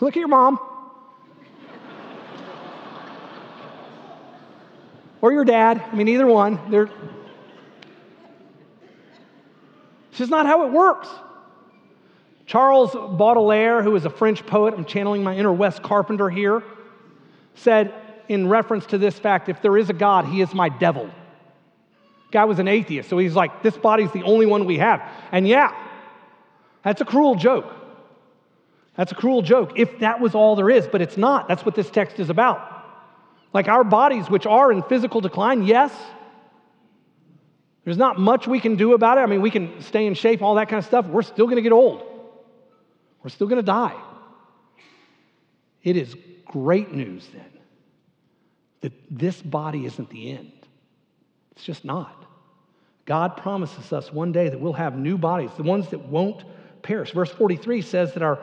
Look 0.00 0.16
at 0.16 0.20
your 0.20 0.28
mom. 0.28 0.58
or 5.20 5.32
your 5.32 5.44
dad. 5.44 5.82
I 5.92 5.94
mean, 5.94 6.08
either 6.08 6.26
one. 6.26 6.58
They're... 6.70 6.90
It's 10.10 10.18
just 10.18 10.30
not 10.30 10.46
how 10.46 10.66
it 10.66 10.72
works. 10.72 11.08
Charles 12.46 12.92
Baudelaire, 12.92 13.82
who 13.82 13.94
is 13.94 14.04
a 14.04 14.10
French 14.10 14.44
poet, 14.46 14.74
I'm 14.74 14.84
channeling 14.84 15.22
my 15.22 15.36
inner 15.36 15.52
Wes 15.52 15.78
Carpenter 15.78 16.30
here, 16.30 16.62
said 17.54 17.92
in 18.28 18.48
reference 18.48 18.86
to 18.86 18.98
this 18.98 19.18
fact 19.18 19.48
if 19.48 19.60
there 19.60 19.76
is 19.76 19.90
a 19.90 19.92
God, 19.92 20.24
he 20.24 20.40
is 20.40 20.54
my 20.54 20.68
devil. 20.68 21.10
Guy 22.30 22.44
was 22.44 22.58
an 22.58 22.68
atheist, 22.68 23.08
so 23.08 23.18
he's 23.18 23.34
like, 23.34 23.62
this 23.62 23.76
body's 23.76 24.10
the 24.12 24.22
only 24.22 24.46
one 24.46 24.64
we 24.64 24.78
have. 24.78 25.02
And 25.30 25.46
yeah, 25.46 25.74
that's 26.82 27.00
a 27.00 27.04
cruel 27.04 27.34
joke. 27.34 27.74
That's 28.96 29.12
a 29.12 29.14
cruel 29.14 29.42
joke 29.42 29.72
if 29.76 30.00
that 30.00 30.20
was 30.20 30.34
all 30.34 30.56
there 30.56 30.70
is, 30.70 30.86
but 30.86 31.00
it's 31.00 31.16
not. 31.16 31.48
That's 31.48 31.64
what 31.64 31.74
this 31.74 31.90
text 31.90 32.18
is 32.18 32.30
about. 32.30 32.60
Like 33.52 33.68
our 33.68 33.84
bodies, 33.84 34.28
which 34.28 34.46
are 34.46 34.72
in 34.72 34.82
physical 34.82 35.20
decline, 35.20 35.62
yes. 35.62 35.92
There's 37.84 37.96
not 37.96 38.18
much 38.18 38.46
we 38.46 38.60
can 38.60 38.76
do 38.76 38.92
about 38.92 39.18
it. 39.18 39.22
I 39.22 39.26
mean, 39.26 39.40
we 39.40 39.50
can 39.50 39.80
stay 39.80 40.06
in 40.06 40.14
shape, 40.14 40.42
all 40.42 40.56
that 40.56 40.68
kind 40.68 40.78
of 40.78 40.84
stuff. 40.84 41.06
We're 41.06 41.22
still 41.22 41.46
going 41.46 41.56
to 41.56 41.62
get 41.62 41.72
old. 41.72 42.02
We're 43.22 43.30
still 43.30 43.46
going 43.46 43.60
to 43.60 43.66
die. 43.66 43.96
It 45.82 45.96
is 45.96 46.14
great 46.44 46.92
news 46.92 47.26
then 47.32 47.44
that 48.80 48.92
this 49.10 49.40
body 49.40 49.86
isn't 49.86 50.10
the 50.10 50.32
end. 50.32 50.52
It's 51.52 51.64
just 51.64 51.84
not. 51.84 52.26
God 53.06 53.36
promises 53.36 53.92
us 53.92 54.12
one 54.12 54.32
day 54.32 54.48
that 54.48 54.60
we'll 54.60 54.74
have 54.74 54.96
new 54.96 55.16
bodies, 55.16 55.50
the 55.56 55.62
ones 55.62 55.88
that 55.90 56.00
won't 56.00 56.44
perish. 56.88 57.12
Verse 57.12 57.30
43 57.30 57.82
says 57.82 58.14
that 58.14 58.22
our 58.22 58.38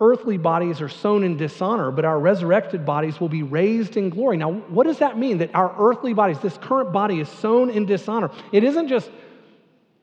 earthly 0.00 0.38
bodies 0.38 0.80
are 0.80 0.88
sown 0.88 1.22
in 1.22 1.36
dishonor, 1.36 1.90
but 1.90 2.04
our 2.06 2.18
resurrected 2.18 2.84
bodies 2.86 3.20
will 3.20 3.28
be 3.28 3.42
raised 3.42 3.98
in 3.98 4.08
glory. 4.08 4.38
Now, 4.38 4.52
what 4.52 4.84
does 4.84 4.98
that 4.98 5.18
mean? 5.18 5.38
That 5.38 5.54
our 5.54 5.72
earthly 5.78 6.14
bodies, 6.14 6.38
this 6.40 6.56
current 6.56 6.92
body, 6.92 7.20
is 7.20 7.28
sown 7.28 7.68
in 7.68 7.84
dishonor. 7.84 8.30
It 8.52 8.64
isn't 8.64 8.88
just 8.88 9.10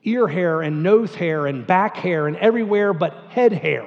ear 0.04 0.28
hair 0.28 0.62
and 0.62 0.82
nose 0.84 1.14
hair 1.14 1.46
and 1.46 1.66
back 1.66 1.96
hair 1.96 2.28
and 2.28 2.36
everywhere 2.36 2.94
but 2.94 3.12
head 3.30 3.52
hair. 3.52 3.84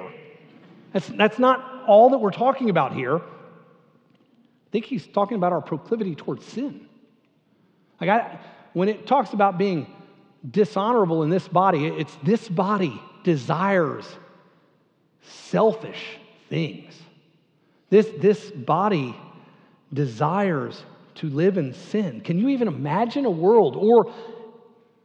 That's, 0.92 1.08
that's 1.08 1.38
not 1.38 1.84
all 1.88 2.10
that 2.10 2.18
we're 2.18 2.30
talking 2.30 2.68
about 2.68 2.94
here. 2.94 3.16
I 3.16 4.70
think 4.72 4.84
he's 4.84 5.06
talking 5.06 5.38
about 5.38 5.52
our 5.52 5.62
proclivity 5.62 6.14
towards 6.14 6.44
sin. 6.44 6.86
Like 8.00 8.10
I, 8.10 8.38
when 8.74 8.88
it 8.90 9.06
talks 9.06 9.32
about 9.32 9.56
being 9.56 9.86
dishonorable 10.48 11.22
in 11.22 11.30
this 11.30 11.48
body, 11.48 11.86
it's 11.86 12.14
this 12.22 12.46
body 12.46 13.00
desires 13.24 14.06
selfish 15.22 16.18
things. 16.48 16.94
This, 17.90 18.08
this 18.18 18.50
body 18.50 19.16
desires 19.92 20.82
to 21.16 21.28
live 21.28 21.58
in 21.58 21.74
sin. 21.74 22.20
Can 22.20 22.38
you 22.38 22.48
even 22.50 22.68
imagine 22.68 23.24
a 23.24 23.30
world 23.30 23.76
or 23.76 24.12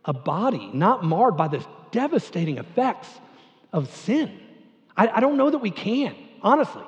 a 0.06 0.14
body 0.14 0.70
not 0.74 1.04
marred 1.04 1.38
by 1.38 1.48
the 1.48 1.66
devastating 1.92 2.58
effects 2.58 3.10
of 3.72 3.94
sin? 3.94 4.40
I, 4.96 5.08
I 5.08 5.20
don't 5.20 5.38
know 5.38 5.50
that 5.50 5.60
we 5.60 5.72
can, 5.72 6.16
honestly. 6.42 6.84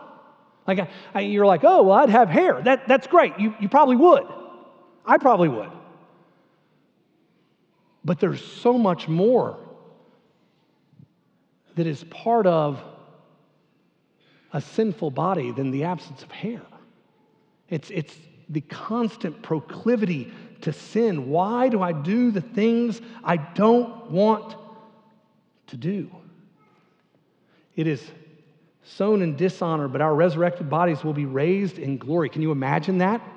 Like, 0.68 0.90
I, 1.14 1.22
you're 1.22 1.46
like, 1.46 1.62
oh, 1.64 1.84
well, 1.84 1.98
I'd 1.98 2.10
have 2.10 2.30
hair. 2.30 2.62
That, 2.62 2.88
that's 2.88 3.08
great. 3.08 3.40
You, 3.40 3.56
you 3.60 3.70
probably 3.70 3.96
would. 3.96 4.24
I 5.06 5.18
probably 5.18 5.50
would. 5.50 5.72
But 8.04 8.20
there's 8.20 8.44
so 8.44 8.78
much 8.78 9.08
more 9.08 9.58
that 11.82 11.90
is 11.90 12.04
part 12.12 12.46
of 12.46 12.80
a 14.54 14.62
sinful 14.62 15.10
body 15.10 15.52
than 15.52 15.72
the 15.72 15.84
absence 15.84 16.22
of 16.22 16.30
hair. 16.30 16.62
It's, 17.70 17.90
it's 17.90 18.16
the 18.50 18.62
constant 18.62 19.42
proclivity 19.42 20.32
to 20.62 20.74
sin. 20.74 21.28
Why 21.32 21.70
do 21.70 21.82
I 21.82 21.92
do 21.92 22.30
the 22.30 22.42
things 22.42 23.02
I 23.24 23.38
don't 23.38 24.12
want 24.12 24.56
to 25.68 25.76
do? 25.76 26.12
It 27.76 27.88
is 27.88 28.04
sown 28.84 29.24
in 29.24 29.36
dishonor, 29.36 29.88
but 29.88 30.02
our 30.02 30.14
resurrected 30.14 30.70
bodies 30.70 31.04
will 31.04 31.14
be 31.14 31.26
raised 31.26 31.80
in 31.80 31.98
glory. 31.98 32.30
Can 32.30 32.44
you 32.44 32.52
imagine 32.52 33.00
that? 33.00 33.28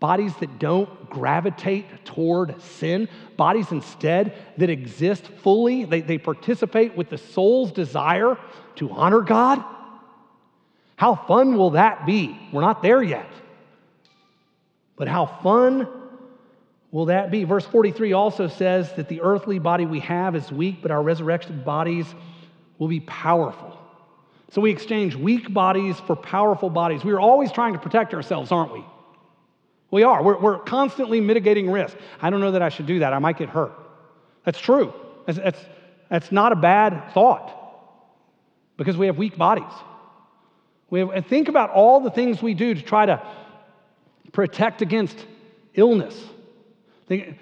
Bodies 0.00 0.34
that 0.36 0.58
don't 0.58 1.10
gravitate 1.10 2.04
toward 2.04 2.60
sin, 2.62 3.08
bodies 3.36 3.72
instead 3.72 4.34
that 4.56 4.70
exist 4.70 5.26
fully, 5.26 5.84
they, 5.84 6.00
they 6.00 6.18
participate 6.18 6.96
with 6.96 7.10
the 7.10 7.18
soul's 7.18 7.72
desire 7.72 8.38
to 8.76 8.90
honor 8.90 9.22
God. 9.22 9.64
How 10.94 11.16
fun 11.16 11.56
will 11.56 11.70
that 11.70 12.06
be? 12.06 12.38
We're 12.52 12.60
not 12.60 12.82
there 12.82 13.02
yet. 13.02 13.28
But 14.96 15.08
how 15.08 15.26
fun 15.26 15.88
will 16.90 17.06
that 17.06 17.30
be? 17.30 17.44
Verse 17.44 17.64
43 17.64 18.12
also 18.12 18.48
says 18.48 18.92
that 18.94 19.08
the 19.08 19.20
earthly 19.20 19.58
body 19.58 19.86
we 19.86 20.00
have 20.00 20.34
is 20.34 20.50
weak, 20.50 20.82
but 20.82 20.90
our 20.90 21.02
resurrection 21.02 21.62
bodies 21.62 22.06
will 22.78 22.88
be 22.88 23.00
powerful. 23.00 23.78
So 24.50 24.60
we 24.60 24.70
exchange 24.70 25.14
weak 25.14 25.52
bodies 25.52 25.98
for 26.00 26.16
powerful 26.16 26.70
bodies. 26.70 27.04
We 27.04 27.12
are 27.12 27.20
always 27.20 27.52
trying 27.52 27.74
to 27.74 27.78
protect 27.78 28.14
ourselves, 28.14 28.50
aren't 28.50 28.72
we? 28.72 28.84
We 29.90 30.02
are. 30.02 30.22
We're, 30.22 30.38
we're 30.38 30.58
constantly 30.58 31.20
mitigating 31.20 31.70
risk. 31.70 31.96
I 32.20 32.30
don't 32.30 32.40
know 32.40 32.52
that 32.52 32.62
I 32.62 32.68
should 32.68 32.86
do 32.86 32.98
that. 33.00 33.12
I 33.12 33.18
might 33.18 33.38
get 33.38 33.48
hurt. 33.48 33.72
That's 34.44 34.58
true. 34.58 34.92
That's, 35.26 35.38
that's, 35.38 35.60
that's 36.10 36.32
not 36.32 36.52
a 36.52 36.56
bad 36.56 37.12
thought 37.12 37.54
because 38.76 38.96
we 38.96 39.06
have 39.06 39.16
weak 39.16 39.36
bodies. 39.36 39.72
We 40.90 41.00
have, 41.00 41.10
and 41.10 41.26
think 41.26 41.48
about 41.48 41.70
all 41.70 42.00
the 42.00 42.10
things 42.10 42.42
we 42.42 42.54
do 42.54 42.74
to 42.74 42.82
try 42.82 43.06
to 43.06 43.22
protect 44.32 44.82
against 44.82 45.18
illness. 45.74 46.18
Think, 47.06 47.38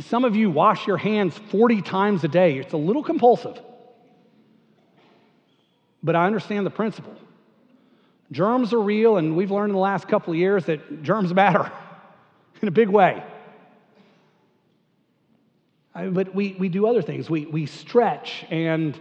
some 0.00 0.24
of 0.24 0.34
you 0.34 0.50
wash 0.50 0.86
your 0.86 0.96
hands 0.96 1.38
40 1.50 1.82
times 1.82 2.24
a 2.24 2.28
day. 2.28 2.58
It's 2.58 2.72
a 2.72 2.78
little 2.78 3.02
compulsive. 3.02 3.60
But 6.02 6.16
I 6.16 6.26
understand 6.26 6.66
the 6.66 6.70
principle. 6.70 7.14
Germs 8.32 8.72
are 8.72 8.80
real, 8.80 9.16
and 9.16 9.36
we've 9.36 9.50
learned 9.50 9.70
in 9.70 9.74
the 9.74 9.80
last 9.80 10.08
couple 10.08 10.32
of 10.32 10.38
years 10.38 10.66
that 10.66 11.02
germs 11.02 11.32
matter. 11.32 11.70
in 12.64 12.68
a 12.68 12.70
big 12.70 12.88
way. 12.88 13.22
I, 15.94 16.06
but 16.06 16.34
we, 16.34 16.56
we 16.58 16.70
do 16.70 16.86
other 16.86 17.02
things. 17.02 17.28
We, 17.28 17.44
we 17.44 17.66
stretch 17.66 18.46
and 18.50 18.98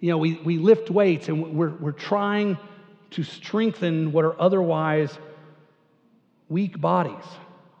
you 0.00 0.10
know, 0.10 0.18
we, 0.18 0.34
we 0.44 0.58
lift 0.58 0.90
weights 0.90 1.28
and 1.28 1.56
we're, 1.56 1.70
we're 1.70 1.92
trying 1.92 2.58
to 3.12 3.22
strengthen 3.22 4.10
what 4.10 4.24
are 4.24 4.38
otherwise 4.40 5.16
weak 6.48 6.80
bodies, 6.80 7.24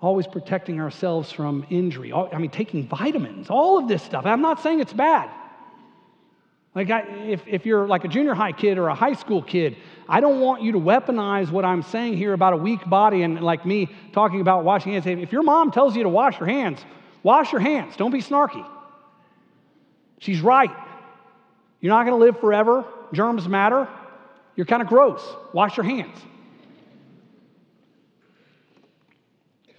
always 0.00 0.28
protecting 0.28 0.80
ourselves 0.80 1.32
from 1.32 1.66
injury. 1.70 2.12
I 2.12 2.38
mean, 2.38 2.50
taking 2.50 2.86
vitamins, 2.86 3.50
all 3.50 3.78
of 3.78 3.88
this 3.88 4.04
stuff. 4.04 4.26
I'm 4.26 4.42
not 4.42 4.62
saying 4.62 4.78
it's 4.78 4.92
bad. 4.92 5.28
Like, 6.76 6.90
I, 6.90 7.00
if, 7.00 7.40
if 7.46 7.64
you're 7.64 7.86
like 7.86 8.04
a 8.04 8.08
junior 8.08 8.34
high 8.34 8.52
kid 8.52 8.76
or 8.76 8.88
a 8.88 8.94
high 8.94 9.14
school 9.14 9.40
kid, 9.40 9.78
I 10.06 10.20
don't 10.20 10.40
want 10.40 10.60
you 10.60 10.72
to 10.72 10.78
weaponize 10.78 11.50
what 11.50 11.64
I'm 11.64 11.82
saying 11.82 12.18
here 12.18 12.34
about 12.34 12.52
a 12.52 12.58
weak 12.58 12.86
body 12.86 13.22
and 13.22 13.40
like 13.40 13.64
me 13.64 13.88
talking 14.12 14.42
about 14.42 14.62
washing 14.62 14.92
hands. 14.92 15.06
If 15.06 15.32
your 15.32 15.42
mom 15.42 15.70
tells 15.70 15.96
you 15.96 16.02
to 16.02 16.10
wash 16.10 16.38
your 16.38 16.46
hands, 16.46 16.84
wash 17.22 17.50
your 17.50 17.62
hands. 17.62 17.96
Don't 17.96 18.10
be 18.10 18.20
snarky. 18.20 18.64
She's 20.18 20.42
right. 20.42 20.70
You're 21.80 21.94
not 21.94 22.04
going 22.04 22.20
to 22.20 22.22
live 22.22 22.38
forever. 22.40 22.84
Germs 23.10 23.48
matter. 23.48 23.88
You're 24.54 24.66
kind 24.66 24.82
of 24.82 24.88
gross. 24.88 25.26
Wash 25.54 25.78
your 25.78 25.84
hands. 25.84 26.18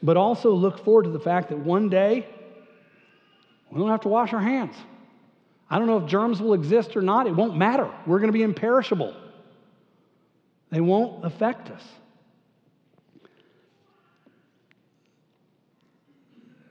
But 0.02 0.18
also 0.18 0.52
look 0.52 0.84
forward 0.84 1.04
to 1.04 1.12
the 1.12 1.20
fact 1.20 1.50
that 1.50 1.60
one 1.60 1.90
day 1.90 2.26
we 3.70 3.80
don't 3.80 3.90
have 3.90 4.02
to 4.02 4.10
wash 4.10 4.34
our 4.34 4.42
hands. 4.42 4.74
I 5.70 5.78
don't 5.78 5.88
know 5.88 5.98
if 5.98 6.06
germs 6.06 6.42
will 6.42 6.54
exist 6.54 6.96
or 6.96 7.02
not. 7.02 7.28
It 7.28 7.36
won't 7.36 7.58
matter. 7.58 7.92
We're 8.06 8.20
going 8.20 8.30
to 8.30 8.38
be 8.38 8.44
imperishable. 8.44 9.16
They 10.70 10.82
won't 10.82 11.26
affect 11.26 11.70
us. 11.70 11.84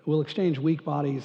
We'll 0.06 0.20
exchange 0.20 0.58
weak 0.58 0.84
bodies 0.84 1.24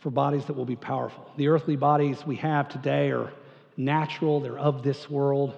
for 0.00 0.10
bodies 0.10 0.44
that 0.44 0.54
will 0.54 0.64
be 0.64 0.76
powerful. 0.76 1.28
The 1.36 1.48
earthly 1.48 1.76
bodies 1.76 2.24
we 2.24 2.36
have 2.36 2.68
today 2.68 3.10
are 3.10 3.32
natural, 3.76 4.40
they're 4.40 4.58
of 4.58 4.82
this 4.82 5.10
world, 5.10 5.54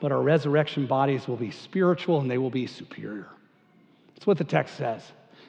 but 0.00 0.10
our 0.10 0.22
resurrection 0.22 0.86
bodies 0.86 1.28
will 1.28 1.36
be 1.36 1.50
spiritual 1.50 2.20
and 2.20 2.30
they 2.30 2.38
will 2.38 2.50
be 2.50 2.66
superior. 2.66 3.28
That's 4.14 4.26
what 4.26 4.38
the 4.38 4.44
text 4.44 4.76
says. 4.76 5.02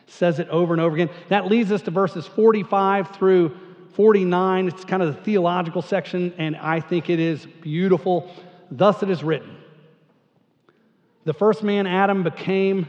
It 0.05 0.11
says 0.13 0.39
it 0.39 0.49
over 0.49 0.73
and 0.73 0.81
over 0.81 0.95
again. 0.95 1.09
That 1.29 1.47
leads 1.47 1.71
us 1.71 1.81
to 1.83 1.91
verses 1.91 2.27
45 2.27 3.15
through 3.15 3.57
49. 3.93 4.67
It's 4.67 4.85
kind 4.85 5.03
of 5.03 5.15
the 5.15 5.21
theological 5.21 5.81
section, 5.81 6.33
and 6.37 6.55
I 6.55 6.79
think 6.79 7.09
it 7.09 7.19
is 7.19 7.45
beautiful. 7.61 8.33
Thus 8.69 9.03
it 9.03 9.09
is 9.09 9.23
written 9.23 9.57
The 11.25 11.33
first 11.33 11.63
man, 11.63 11.87
Adam, 11.87 12.23
became 12.23 12.87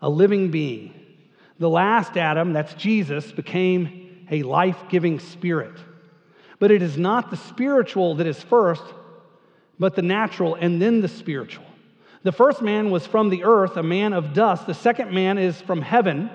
a 0.00 0.08
living 0.08 0.50
being. 0.50 0.94
The 1.58 1.70
last 1.70 2.16
Adam, 2.16 2.52
that's 2.52 2.74
Jesus, 2.74 3.32
became 3.32 4.26
a 4.30 4.42
life 4.42 4.84
giving 4.88 5.18
spirit. 5.18 5.78
But 6.58 6.70
it 6.70 6.82
is 6.82 6.96
not 6.96 7.30
the 7.30 7.36
spiritual 7.36 8.16
that 8.16 8.26
is 8.26 8.42
first, 8.42 8.82
but 9.78 9.94
the 9.94 10.02
natural, 10.02 10.54
and 10.54 10.80
then 10.80 11.00
the 11.00 11.08
spiritual. 11.08 11.64
The 12.22 12.32
first 12.32 12.62
man 12.62 12.90
was 12.90 13.06
from 13.06 13.28
the 13.28 13.44
earth, 13.44 13.76
a 13.76 13.82
man 13.82 14.12
of 14.12 14.32
dust. 14.32 14.66
The 14.66 14.74
second 14.74 15.12
man 15.12 15.36
is 15.36 15.60
from 15.60 15.82
heaven. 15.82 16.30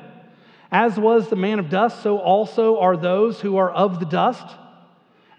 As 0.72 1.00
was 1.00 1.30
the 1.30 1.36
man 1.36 1.60
of 1.60 1.70
dust, 1.70 2.04
so 2.04 2.20
also 2.20 2.80
are 2.80 2.96
those 2.96 3.42
who 3.42 3.58
are 3.58 3.72
of 3.72 4.00
the 4.00 4.06
dust. 4.06 4.46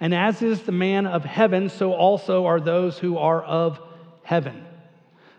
And 0.01 0.15
as 0.15 0.43
is 0.43 0.63
the 0.63 0.73
man 0.73 1.07
of 1.07 1.25
heaven, 1.25 1.69
so 1.69 1.93
also 1.93 2.47
are 2.47 2.61
those 2.61 2.99
who 2.99 3.19
are 3.19 3.43
of 3.43 3.81
heaven. 4.23 4.65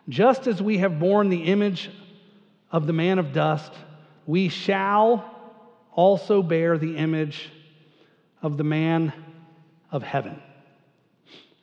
Just 0.08 0.48
as 0.48 0.62
we 0.62 0.78
have 0.78 1.00
borne 1.00 1.30
the 1.30 1.44
image 1.44 1.90
of 2.72 2.88
the 2.88 2.94
man 2.94 3.20
of 3.20 3.34
dust, 3.34 3.74
we 4.26 4.50
shall 4.50 5.30
also 5.92 6.42
bear 6.42 6.78
the 6.78 6.96
image 6.96 7.50
of 8.42 8.58
the 8.58 8.64
man 8.64 9.12
of 9.92 10.04
heaven. 10.04 10.42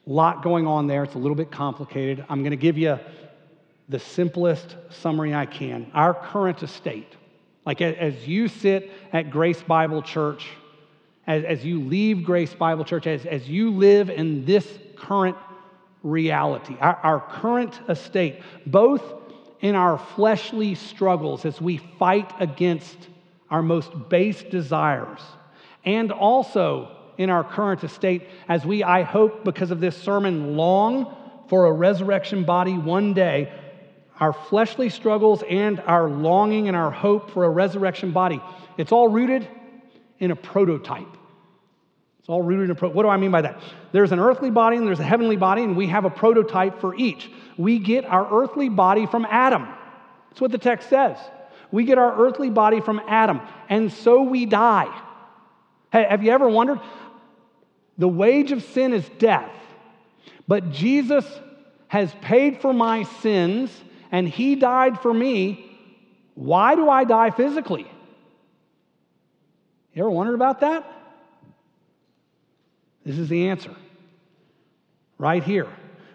A 0.07 0.11
lot 0.11 0.43
going 0.43 0.67
on 0.67 0.87
there. 0.87 1.05
It's 1.05 1.14
a 1.14 1.19
little 1.19 1.37
bit 1.37 1.51
complicated. 1.51 2.25
I'm 2.29 2.41
going 2.41 2.51
to 2.51 2.57
give 2.57 2.77
you 2.79 2.99
the 3.88 3.99
simplest 3.99 4.77
summary 4.91 5.35
I 5.35 5.47
can. 5.47 5.91
Our 5.95 6.12
current 6.12 6.62
estate 6.62 7.14
like 7.69 7.83
as 7.83 8.27
you 8.27 8.49
sit 8.49 8.91
at 9.13 9.31
Grace 9.31 9.61
Bible 9.61 10.01
Church, 10.01 10.49
as, 11.27 11.45
as 11.45 11.67
you 11.67 11.83
leave 11.83 12.25
Grace 12.25 12.55
Bible 12.55 12.83
Church, 12.83 13.07
as, 13.07 13.27
as 13.27 13.47
you 13.47 13.71
live 13.71 14.09
in 14.09 14.47
this 14.47 14.67
current 14.97 15.37
reality, 16.03 16.77
our, 16.81 16.97
our 17.03 17.21
current 17.21 17.79
estate, 17.91 18.41
both 18.65 19.03
in 19.61 19.75
our 19.75 19.99
fleshly 19.99 20.75
struggles 20.77 21.45
as 21.45 21.61
we 21.61 21.77
fight 21.99 22.33
against 22.41 22.97
our 23.51 23.61
most 23.61 23.93
base 24.09 24.43
desires, 24.45 25.21
and 25.85 26.11
also 26.11 26.97
in 27.19 27.29
our 27.29 27.45
current 27.45 27.85
estate 27.85 28.29
as 28.49 28.65
we, 28.65 28.83
I 28.83 29.03
hope, 29.03 29.45
because 29.45 29.71
of 29.71 29.81
this 29.81 29.95
sermon, 29.95 30.57
long 30.57 31.15
for 31.51 31.67
a 31.67 31.73
resurrection 31.73 32.45
body 32.45 32.79
one 32.79 33.13
day 33.13 33.53
our 34.21 34.33
fleshly 34.33 34.89
struggles 34.89 35.43
and 35.49 35.81
our 35.81 36.09
longing 36.09 36.69
and 36.69 36.77
our 36.77 36.91
hope 36.91 37.31
for 37.31 37.45
a 37.45 37.51
resurrection 37.51 38.11
body. 38.13 38.43
It's 38.77 38.93
all 38.93 39.09
rooted 39.09 39.47
in 40.19 40.31
a 40.31 40.37
prototype. 40.37 41.07
It's 42.19 42.29
all 42.29 42.43
rooted 42.43 42.67
in 42.67 42.71
a 42.73 42.75
pro- 42.75 42.91
What 42.91 43.05
do 43.05 43.09
I 43.09 43.17
mean 43.17 43.31
by 43.31 43.43
that? 43.43 43.61
There's 43.93 44.13
an 44.13 44.19
earthly 44.19 44.51
body 44.51 44.77
and 44.77 44.87
there's 44.87 45.01
a 45.01 45.05
heavenly 45.05 45.37
body, 45.37 45.63
and 45.63 45.77
we 45.77 45.87
have 45.87 46.05
a 46.05 46.11
prototype 46.11 46.81
for 46.81 46.95
each. 46.97 47.31
We 47.57 47.79
get 47.79 48.05
our 48.05 48.43
earthly 48.43 48.69
body 48.69 49.07
from 49.07 49.25
Adam. 49.25 49.67
That's 50.29 50.41
what 50.41 50.51
the 50.51 50.59
text 50.59 50.89
says. 50.89 51.17
We 51.71 51.85
get 51.85 51.99
our 51.99 52.27
earthly 52.27 52.51
body 52.51 52.81
from 52.81 53.01
Adam, 53.07 53.41
and 53.69 53.93
so 53.93 54.23
we 54.23 54.47
die. 54.47 54.93
Hey, 55.93 56.07
have 56.09 56.23
you 56.23 56.31
ever 56.31 56.49
wondered? 56.49 56.81
The 57.99 58.09
wage 58.09 58.53
of 58.53 58.63
sin 58.63 58.93
is 58.93 59.09
death, 59.19 59.51
but 60.47 60.71
Jesus 60.71 61.25
has 61.89 62.15
paid 62.21 62.61
for 62.61 62.73
my 62.73 63.03
sins 63.03 63.71
and 64.11 64.29
he 64.29 64.55
died 64.55 65.01
for 65.01 65.12
me, 65.12 65.64
why 66.35 66.75
do 66.75 66.88
I 66.88 67.05
die 67.05 67.31
physically? 67.31 67.87
You 69.92 70.03
ever 70.03 70.11
wondered 70.11 70.35
about 70.35 70.61
that? 70.61 70.87
This 73.05 73.18
is 73.18 73.29
the 73.29 73.49
answer. 73.49 73.75
Right 75.18 75.42
here. 75.42 75.68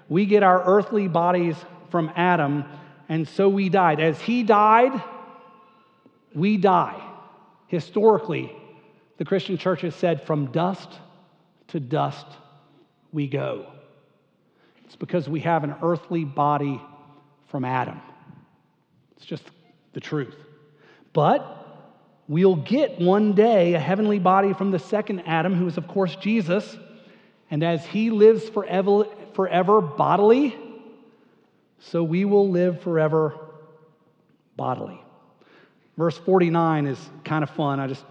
We 0.08 0.26
get 0.26 0.44
our 0.44 0.64
earthly 0.64 1.08
bodies 1.08 1.56
from 1.90 2.12
Adam, 2.16 2.66
and 3.10 3.28
so 3.28 3.50
we 3.50 3.70
died. 3.70 4.00
As 4.00 4.20
he 4.22 4.44
died, 4.44 5.02
we 6.34 6.58
die. 6.58 7.02
Historically, 7.68 8.56
the 9.18 9.26
Christian 9.26 9.58
church 9.58 9.82
has 9.82 9.96
said, 9.96 10.26
from 10.26 10.52
dust 10.52 10.90
to 11.68 11.80
dust 11.80 12.26
we 13.12 13.28
go. 13.28 13.68
It's 14.86 14.96
because 14.96 15.28
we 15.28 15.42
have 15.42 15.64
an 15.64 15.76
earthly 15.82 16.24
body 16.24 16.82
from 17.54 17.66
Adam. 17.66 18.02
It's 19.16 19.28
just 19.28 19.44
the 19.94 20.00
truth. 20.00 20.36
But 21.14 21.94
we'll 22.28 22.56
get 22.56 23.00
one 23.00 23.34
day 23.34 23.76
a 23.76 23.80
heavenly 23.80 24.18
body 24.18 24.54
from 24.54 24.72
the 24.72 24.80
second 24.80 25.20
Adam, 25.28 25.54
who 25.54 25.68
is, 25.68 25.78
of 25.78 25.88
course, 25.88 26.16
Jesus. 26.16 26.76
And 27.52 27.64
as 27.64 27.86
he 27.86 28.10
lives 28.10 28.50
forever, 28.50 29.06
forever 29.36 29.82
bodily, 29.82 30.58
so 31.78 32.04
we 32.04 32.26
will 32.26 32.50
live 32.50 32.82
forever 32.82 33.38
bodily. 34.58 35.00
Verse 35.96 36.18
49 36.18 36.88
is 36.88 36.98
kind 37.24 37.44
of 37.44 37.52
fun. 37.52 37.80
I 37.80 37.86
just 37.86 38.04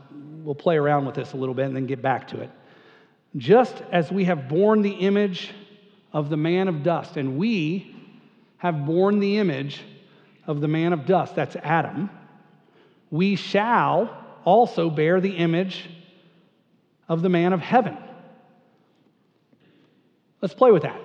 we'll 0.44 0.54
play 0.54 0.76
around 0.76 1.04
with 1.04 1.16
this 1.16 1.32
a 1.32 1.36
little 1.36 1.56
bit 1.56 1.66
and 1.66 1.74
then 1.74 1.86
get 1.86 2.00
back 2.00 2.28
to 2.28 2.40
it. 2.42 2.50
Just 3.36 3.82
as 3.90 4.12
we 4.12 4.22
have 4.26 4.48
borne 4.48 4.82
the 4.82 4.92
image 4.92 5.52
of 6.12 6.30
the 6.30 6.36
man 6.36 6.68
of 6.68 6.84
dust, 6.84 7.16
and 7.16 7.36
we 7.36 7.96
have 8.62 8.86
borne 8.86 9.18
the 9.18 9.38
image 9.38 9.82
of 10.46 10.60
the 10.60 10.68
man 10.68 10.92
of 10.92 11.04
dust, 11.04 11.34
that's 11.34 11.56
Adam, 11.56 12.08
we 13.10 13.34
shall 13.34 14.16
also 14.44 14.88
bear 14.88 15.20
the 15.20 15.32
image 15.32 15.90
of 17.08 17.22
the 17.22 17.28
man 17.28 17.52
of 17.52 17.58
heaven. 17.58 17.98
Let's 20.40 20.54
play 20.54 20.70
with 20.70 20.84
that. 20.84 21.00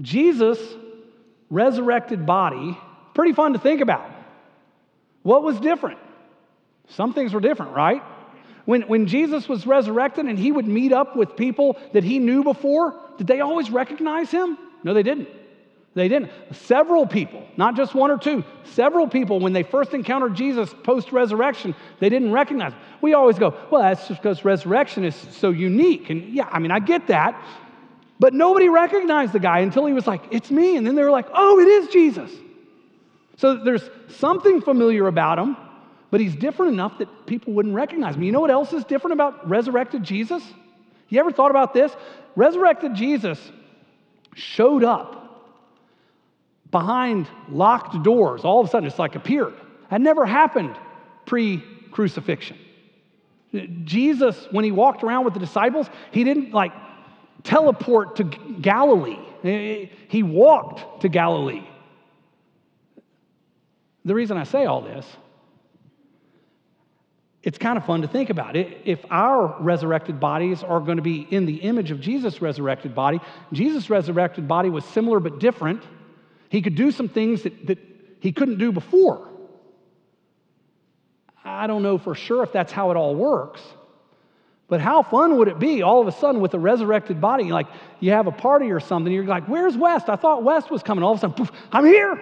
Jesus' 0.00 0.58
resurrected 1.48 2.26
body, 2.26 2.76
pretty 3.14 3.34
fun 3.34 3.52
to 3.52 3.60
think 3.60 3.80
about. 3.80 4.10
What 5.22 5.44
was 5.44 5.60
different? 5.60 6.00
Some 6.88 7.14
things 7.14 7.32
were 7.32 7.40
different, 7.40 7.76
right? 7.76 8.02
When, 8.64 8.82
when 8.82 9.06
Jesus 9.06 9.48
was 9.48 9.64
resurrected 9.64 10.26
and 10.26 10.36
he 10.36 10.50
would 10.50 10.66
meet 10.66 10.92
up 10.92 11.14
with 11.14 11.36
people 11.36 11.78
that 11.92 12.02
he 12.02 12.18
knew 12.18 12.42
before, 12.42 13.00
did 13.16 13.28
they 13.28 13.38
always 13.38 13.70
recognize 13.70 14.32
him? 14.32 14.58
No, 14.82 14.92
they 14.92 15.04
didn't. 15.04 15.28
They 15.94 16.08
didn't. 16.08 16.30
Several 16.52 17.06
people, 17.06 17.46
not 17.58 17.76
just 17.76 17.94
one 17.94 18.10
or 18.10 18.16
two, 18.16 18.44
several 18.64 19.06
people, 19.06 19.40
when 19.40 19.52
they 19.52 19.62
first 19.62 19.92
encountered 19.92 20.34
Jesus 20.34 20.74
post 20.82 21.12
resurrection, 21.12 21.74
they 21.98 22.08
didn't 22.08 22.32
recognize 22.32 22.72
him. 22.72 22.80
We 23.02 23.12
always 23.12 23.38
go, 23.38 23.54
well, 23.70 23.82
that's 23.82 24.08
just 24.08 24.22
because 24.22 24.44
resurrection 24.44 25.04
is 25.04 25.14
so 25.14 25.50
unique. 25.50 26.08
And 26.08 26.32
yeah, 26.32 26.48
I 26.50 26.60
mean, 26.60 26.70
I 26.70 26.78
get 26.78 27.08
that. 27.08 27.42
But 28.18 28.32
nobody 28.32 28.70
recognized 28.70 29.32
the 29.32 29.40
guy 29.40 29.58
until 29.58 29.84
he 29.84 29.92
was 29.92 30.06
like, 30.06 30.22
it's 30.30 30.50
me. 30.50 30.76
And 30.76 30.86
then 30.86 30.94
they 30.94 31.02
were 31.02 31.10
like, 31.10 31.26
oh, 31.34 31.58
it 31.58 31.68
is 31.68 31.88
Jesus. 31.88 32.30
So 33.36 33.56
there's 33.56 33.88
something 34.08 34.62
familiar 34.62 35.08
about 35.08 35.38
him, 35.38 35.56
but 36.10 36.20
he's 36.20 36.36
different 36.36 36.72
enough 36.72 36.98
that 36.98 37.26
people 37.26 37.52
wouldn't 37.52 37.74
recognize 37.74 38.14
him. 38.14 38.22
You 38.22 38.32
know 38.32 38.40
what 38.40 38.50
else 38.50 38.72
is 38.72 38.84
different 38.84 39.12
about 39.12 39.48
resurrected 39.48 40.04
Jesus? 40.04 40.42
You 41.08 41.20
ever 41.20 41.32
thought 41.32 41.50
about 41.50 41.74
this? 41.74 41.94
Resurrected 42.34 42.94
Jesus 42.94 43.38
showed 44.34 44.84
up 44.84 45.21
behind 46.72 47.28
locked 47.48 48.02
doors. 48.02 48.44
All 48.44 48.58
of 48.60 48.66
a 48.66 48.70
sudden, 48.70 48.88
it's 48.88 48.98
like 48.98 49.14
appeared. 49.14 49.54
Had 49.88 50.00
never 50.00 50.26
happened 50.26 50.76
pre 51.26 51.62
crucifixion. 51.92 52.58
Jesus, 53.84 54.48
when 54.50 54.64
he 54.64 54.72
walked 54.72 55.04
around 55.04 55.24
with 55.24 55.34
the 55.34 55.40
disciples, 55.40 55.86
he 56.10 56.24
didn't 56.24 56.52
like 56.52 56.72
teleport 57.44 58.16
to 58.16 58.24
Galilee, 58.24 59.18
he 60.08 60.22
walked 60.22 61.02
to 61.02 61.08
Galilee. 61.08 61.66
The 64.04 64.14
reason 64.14 64.36
I 64.36 64.44
say 64.44 64.64
all 64.64 64.80
this, 64.80 65.06
it's 67.42 67.58
kind 67.58 67.76
of 67.76 67.84
fun 67.84 68.02
to 68.02 68.08
think 68.08 68.30
about. 68.30 68.56
If 68.56 69.04
our 69.10 69.60
resurrected 69.60 70.20
bodies 70.20 70.62
are 70.62 70.80
going 70.80 70.96
to 70.96 71.02
be 71.02 71.26
in 71.30 71.44
the 71.44 71.56
image 71.56 71.90
of 71.90 72.00
Jesus' 72.00 72.40
resurrected 72.40 72.94
body, 72.94 73.20
Jesus' 73.52 73.90
resurrected 73.90 74.48
body 74.48 74.70
was 74.70 74.84
similar 74.84 75.20
but 75.20 75.40
different. 75.40 75.82
He 76.52 76.60
could 76.60 76.74
do 76.74 76.90
some 76.90 77.08
things 77.08 77.44
that, 77.44 77.66
that 77.66 77.78
he 78.20 78.30
couldn't 78.30 78.58
do 78.58 78.72
before. 78.72 79.26
I 81.42 81.66
don't 81.66 81.82
know 81.82 81.96
for 81.96 82.14
sure 82.14 82.42
if 82.42 82.52
that's 82.52 82.70
how 82.70 82.90
it 82.90 82.98
all 82.98 83.14
works. 83.14 83.62
But 84.68 84.82
how 84.82 85.02
fun 85.02 85.38
would 85.38 85.48
it 85.48 85.58
be 85.58 85.80
all 85.80 86.02
of 86.02 86.08
a 86.08 86.12
sudden 86.12 86.42
with 86.42 86.52
a 86.52 86.58
resurrected 86.58 87.22
body? 87.22 87.44
Like 87.44 87.68
you 88.00 88.10
have 88.10 88.26
a 88.26 88.32
party 88.32 88.70
or 88.70 88.80
something, 88.80 89.10
you're 89.10 89.24
like, 89.24 89.48
Where's 89.48 89.78
West? 89.78 90.10
I 90.10 90.16
thought 90.16 90.42
West 90.42 90.70
was 90.70 90.82
coming. 90.82 91.02
All 91.02 91.12
of 91.12 91.20
a 91.20 91.20
sudden, 91.22 91.36
poof, 91.36 91.50
I'm 91.72 91.86
here. 91.86 92.20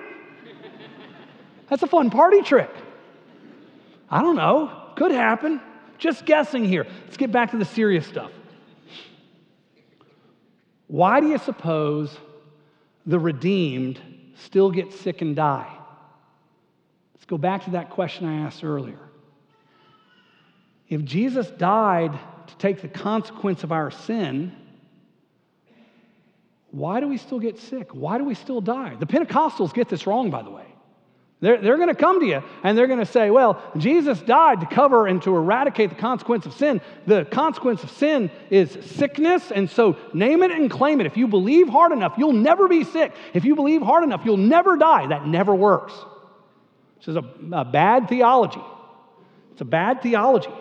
That's 1.69 1.83
a 1.83 1.89
fun 1.89 2.11
party 2.11 2.43
trick. 2.43 2.71
I 4.09 4.23
don't 4.23 4.37
know. 4.37 4.93
Could 4.95 5.11
happen. 5.11 5.61
Just 5.99 6.25
guessing 6.25 6.65
here. 6.65 6.87
Let's 7.05 7.17
get 7.17 7.33
back 7.33 7.51
to 7.51 7.57
the 7.57 7.65
serious 7.65 8.07
stuff. 8.07 8.31
Why 10.87 11.19
do 11.19 11.27
you 11.27 11.39
suppose 11.39 12.17
the 13.07 13.19
redeemed 13.19 14.01
still 14.41 14.71
get 14.71 14.93
sick 14.93 15.23
and 15.23 15.37
die? 15.37 15.71
Let's 17.15 17.27
go 17.27 17.39
back 17.39 17.65
to 17.65 17.71
that 17.71 17.91
question 17.91 18.27
I 18.27 18.47
asked 18.47 18.65
earlier. 18.65 18.99
If 20.89 21.05
Jesus 21.05 21.49
died 21.51 22.19
to 22.49 22.57
take 22.57 22.83
the 22.83 22.89
consequence 22.89 23.63
of 23.63 23.73
our 23.73 23.91
sin, 23.91 24.53
why 26.71 27.01
do 27.01 27.09
we 27.09 27.17
still 27.17 27.39
get 27.39 27.59
sick? 27.59 27.91
Why 27.93 28.19
do 28.19 28.25
we 28.25 28.35
still 28.35 28.61
die? 28.61 28.97
The 28.99 29.07
Pentecostals 29.07 29.73
get 29.73 29.89
this 29.89 30.07
wrong, 30.07 30.31
by 30.31 30.43
the 30.43 30.51
way. 30.51 30.67
They're, 31.41 31.57
they're 31.57 31.77
going 31.77 31.89
to 31.89 31.95
come 31.95 32.21
to 32.21 32.27
you 32.27 32.43
and 32.63 32.77
they're 32.77 32.87
going 32.87 32.99
to 32.99 33.07
say, 33.07 33.31
well, 33.31 33.63
Jesus 33.79 34.21
died 34.21 34.61
to 34.61 34.67
cover 34.67 35.07
and 35.07 35.23
to 35.23 35.35
eradicate 35.35 35.89
the 35.89 35.97
consequence 35.97 36.45
of 36.45 36.53
sin. 36.53 36.83
The 37.07 37.25
consequence 37.25 37.83
of 37.83 37.91
sin 37.93 38.31
is 38.51 38.77
sickness, 38.83 39.51
and 39.51 39.71
so 39.71 39.97
name 40.13 40.43
it 40.43 40.51
and 40.51 40.71
claim 40.71 41.01
it. 41.01 41.07
If 41.07 41.17
you 41.17 41.29
believe 41.29 41.69
hard 41.69 41.93
enough, 41.93 42.15
you'll 42.19 42.33
never 42.33 42.69
be 42.69 42.85
sick. 42.85 43.15
If 43.33 43.47
you 43.47 43.55
believe 43.55 43.81
hard 43.81 44.05
enough, 44.05 44.23
you'll 44.25 44.37
never 44.37 44.77
die. 44.77 45.07
That 45.07 45.27
never 45.27 45.55
works. 45.55 45.95
This 46.99 47.09
is 47.09 47.17
a, 47.17 47.25
a 47.53 47.65
bad 47.65 48.11
theology. 48.11 48.63
It's 49.53 49.63
a 49.63 49.65
bad 49.65 50.03
theology. 50.03 50.53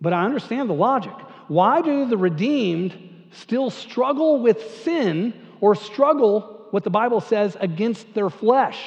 But 0.00 0.14
I 0.14 0.24
understand 0.24 0.70
the 0.70 0.74
logic. 0.74 1.12
Why 1.48 1.82
do 1.82 2.06
the 2.06 2.16
redeemed 2.16 3.26
still 3.32 3.68
struggle 3.68 4.40
with 4.40 4.82
sin 4.84 5.34
or 5.60 5.74
struggle, 5.74 6.66
what 6.70 6.82
the 6.82 6.90
Bible 6.90 7.20
says, 7.20 7.58
against 7.60 8.14
their 8.14 8.30
flesh? 8.30 8.80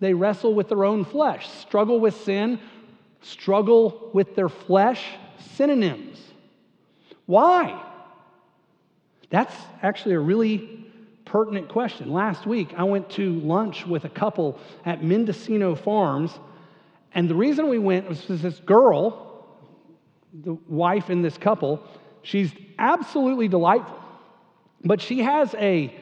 They 0.00 0.14
wrestle 0.14 0.54
with 0.54 0.68
their 0.68 0.84
own 0.84 1.04
flesh, 1.04 1.48
struggle 1.48 2.00
with 2.00 2.16
sin, 2.22 2.60
struggle 3.20 4.10
with 4.12 4.34
their 4.36 4.48
flesh, 4.48 5.04
synonyms. 5.54 6.20
Why? 7.26 7.84
That's 9.30 9.54
actually 9.82 10.14
a 10.14 10.20
really 10.20 10.86
pertinent 11.24 11.68
question. 11.68 12.12
Last 12.12 12.46
week, 12.46 12.72
I 12.76 12.84
went 12.84 13.10
to 13.10 13.38
lunch 13.40 13.86
with 13.86 14.04
a 14.04 14.08
couple 14.08 14.58
at 14.84 15.02
Mendocino 15.02 15.74
Farms, 15.74 16.38
and 17.12 17.28
the 17.28 17.34
reason 17.34 17.68
we 17.68 17.78
went 17.78 18.08
was 18.08 18.20
because 18.20 18.42
this 18.42 18.60
girl 18.60 19.28
the 20.32 20.58
wife 20.68 21.10
in 21.10 21.22
this 21.22 21.38
couple, 21.38 21.82
she's 22.22 22.52
absolutely 22.78 23.48
delightful, 23.48 23.98
but 24.84 25.00
she 25.00 25.20
has 25.20 25.54
a 25.54 25.94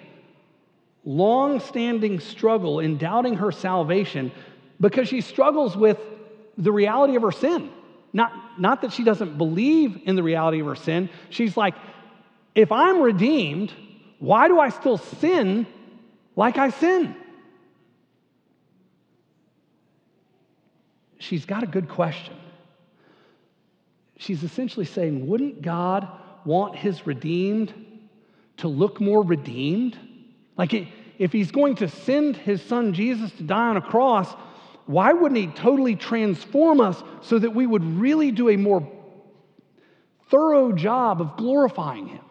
long 1.07 1.61
standing 1.61 2.21
struggle 2.21 2.81
in 2.81 2.99
doubting 2.99 3.37
her 3.37 3.51
salvation 3.51 4.31
because 4.79 5.09
she 5.09 5.23
struggles 5.23 5.75
with 5.75 5.99
the 6.59 6.71
reality 6.71 7.17
of 7.17 7.23
her 7.23 7.33
sin. 7.33 7.71
Not, 8.13 8.61
not 8.61 8.83
that 8.83 8.93
she 8.93 9.05
doesn't 9.05 9.39
believe 9.39 10.03
in 10.05 10.17
the 10.17 10.23
reality 10.23 10.61
of 10.61 10.67
her 10.67 10.75
sin. 10.75 11.09
She's 11.31 11.57
like, 11.57 11.75
if 12.55 12.71
I'm 12.71 13.01
redeemed, 13.01 13.73
why 14.19 14.49
do 14.49 14.61
I 14.61 14.69
still 14.69 14.99
sin 14.99 15.67
like 16.35 16.59
I 16.59 16.69
sin? 16.69 17.17
She's 21.19 21.47
got 21.47 21.63
a 21.63 21.67
good 21.67 21.89
question 21.89 22.35
she's 24.19 24.43
essentially 24.43 24.87
saying, 24.87 25.27
wouldn't 25.27 25.63
God 25.63 26.09
want 26.45 26.77
his 26.77 27.07
redeemed 27.07 27.73
to 28.59 28.69
look 28.69 29.01
more 29.01 29.23
redeemed? 29.23 29.99
Like, 30.57 30.73
if 31.19 31.33
he's 31.33 31.51
going 31.51 31.77
to 31.77 31.89
send 31.89 32.37
his 32.37 32.63
son 32.63 32.93
Jesus 32.93 33.33
to 33.33 33.43
die 33.43 33.69
on 33.69 33.77
a 33.77 33.81
cross, 33.81 34.33
why 34.87 35.13
wouldn't 35.13 35.39
he 35.39 35.47
totally 35.49 35.97
transform 35.97 36.81
us 36.81 37.03
so 37.23 37.39
that 37.39 37.55
we 37.55 37.67
would 37.67 37.85
really 37.85 38.31
do 38.31 38.49
a 38.49 38.57
more 38.57 38.91
thorough 40.29 40.73
job 40.73 41.21
of 41.21 41.37
glorifying 41.37 42.07
him? 42.09 42.25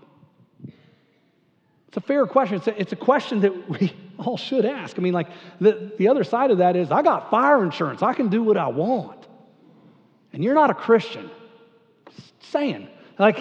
It's 1.89 1.97
a 1.97 2.01
fair 2.01 2.25
question. 2.25 2.57
It's 2.57 2.67
a, 2.67 2.81
it's 2.81 2.93
a 2.93 2.97
question 2.97 3.41
that 3.41 3.69
we 3.69 3.93
all 4.19 4.37
should 4.37 4.65
ask. 4.65 4.97
I 4.97 5.01
mean, 5.01 5.13
like, 5.13 5.27
the, 5.59 5.91
the 5.97 6.07
other 6.07 6.23
side 6.23 6.51
of 6.51 6.59
that 6.59 6.75
is 6.75 6.91
I 6.91 7.01
got 7.01 7.29
fire 7.29 7.63
insurance, 7.63 8.01
I 8.01 8.13
can 8.13 8.29
do 8.29 8.43
what 8.43 8.57
I 8.57 8.67
want. 8.67 9.25
And 10.33 10.43
you're 10.43 10.53
not 10.53 10.69
a 10.69 10.73
Christian 10.73 11.29
saying. 12.39 12.89
Like, 13.17 13.39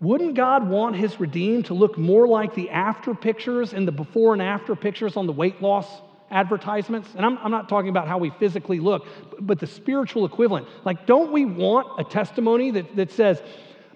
wouldn't 0.00 0.34
God 0.34 0.68
want 0.68 0.96
his 0.96 1.18
redeemed 1.18 1.66
to 1.66 1.74
look 1.74 1.96
more 1.96 2.28
like 2.28 2.54
the 2.54 2.68
after 2.70 3.14
pictures 3.14 3.72
and 3.72 3.88
the 3.88 3.92
before 3.92 4.34
and 4.34 4.42
after 4.42 4.76
pictures 4.76 5.16
on 5.16 5.26
the 5.26 5.32
weight 5.32 5.62
loss 5.62 5.86
advertisements? 6.30 7.08
And 7.16 7.24
I'm, 7.24 7.38
I'm 7.38 7.50
not 7.50 7.68
talking 7.68 7.88
about 7.88 8.06
how 8.06 8.18
we 8.18 8.30
physically 8.30 8.78
look, 8.78 9.06
but 9.40 9.58
the 9.58 9.66
spiritual 9.66 10.26
equivalent. 10.26 10.68
Like, 10.84 11.06
don't 11.06 11.32
we 11.32 11.46
want 11.46 11.98
a 11.98 12.04
testimony 12.04 12.70
that, 12.72 12.96
that 12.96 13.10
says, 13.10 13.40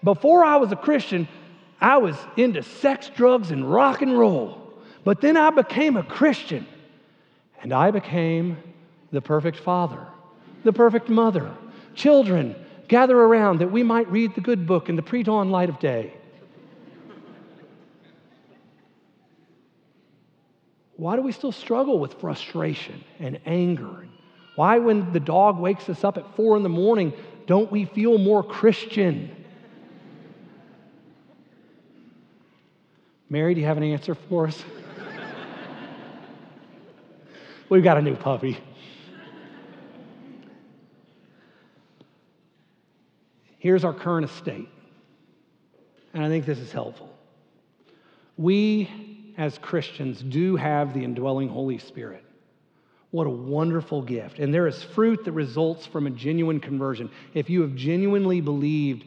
before 0.02 0.42
I 0.42 0.56
was 0.56 0.72
a 0.72 0.76
Christian, 0.76 1.28
I 1.80 1.98
was 1.98 2.16
into 2.36 2.62
sex, 2.62 3.10
drugs, 3.14 3.50
and 3.50 3.70
rock 3.70 4.00
and 4.00 4.18
roll. 4.18 4.72
But 5.04 5.20
then 5.20 5.36
I 5.36 5.50
became 5.50 5.96
a 5.96 6.02
Christian 6.02 6.66
and 7.62 7.72
I 7.74 7.90
became 7.90 8.56
the 9.10 9.20
perfect 9.20 9.58
father, 9.58 10.06
the 10.64 10.72
perfect 10.72 11.10
mother. 11.10 11.54
Children 11.94 12.54
Gather 12.90 13.16
around 13.16 13.60
that 13.60 13.70
we 13.70 13.84
might 13.84 14.10
read 14.10 14.34
the 14.34 14.40
good 14.40 14.66
book 14.66 14.88
in 14.88 14.96
the 14.96 15.02
pre 15.02 15.22
dawn 15.22 15.50
light 15.50 15.68
of 15.68 15.78
day. 15.78 16.12
Why 20.96 21.14
do 21.14 21.22
we 21.22 21.30
still 21.30 21.52
struggle 21.52 22.00
with 22.00 22.14
frustration 22.14 23.04
and 23.20 23.38
anger? 23.46 24.08
Why, 24.56 24.78
when 24.78 25.12
the 25.12 25.20
dog 25.20 25.60
wakes 25.60 25.88
us 25.88 26.02
up 26.02 26.18
at 26.18 26.34
four 26.34 26.56
in 26.56 26.64
the 26.64 26.68
morning, 26.68 27.12
don't 27.46 27.70
we 27.70 27.84
feel 27.84 28.18
more 28.18 28.42
Christian? 28.42 29.36
Mary, 33.28 33.54
do 33.54 33.60
you 33.60 33.66
have 33.68 33.76
an 33.76 33.84
answer 33.84 34.16
for 34.16 34.48
us? 34.48 34.64
We've 37.68 37.84
got 37.84 37.98
a 37.98 38.02
new 38.02 38.16
puppy. 38.16 38.58
Here's 43.60 43.84
our 43.84 43.94
current 43.94 44.28
estate. 44.28 44.68
And 46.12 46.24
I 46.24 46.28
think 46.28 46.46
this 46.46 46.58
is 46.58 46.72
helpful. 46.72 47.14
We, 48.36 49.34
as 49.36 49.58
Christians, 49.58 50.22
do 50.22 50.56
have 50.56 50.92
the 50.92 51.04
indwelling 51.04 51.48
Holy 51.48 51.78
Spirit. 51.78 52.24
What 53.10 53.26
a 53.26 53.30
wonderful 53.30 54.02
gift. 54.02 54.38
And 54.38 54.52
there 54.52 54.66
is 54.66 54.82
fruit 54.82 55.24
that 55.24 55.32
results 55.32 55.84
from 55.84 56.06
a 56.06 56.10
genuine 56.10 56.58
conversion. 56.58 57.10
If 57.34 57.50
you 57.50 57.60
have 57.60 57.74
genuinely 57.74 58.40
believed 58.40 59.04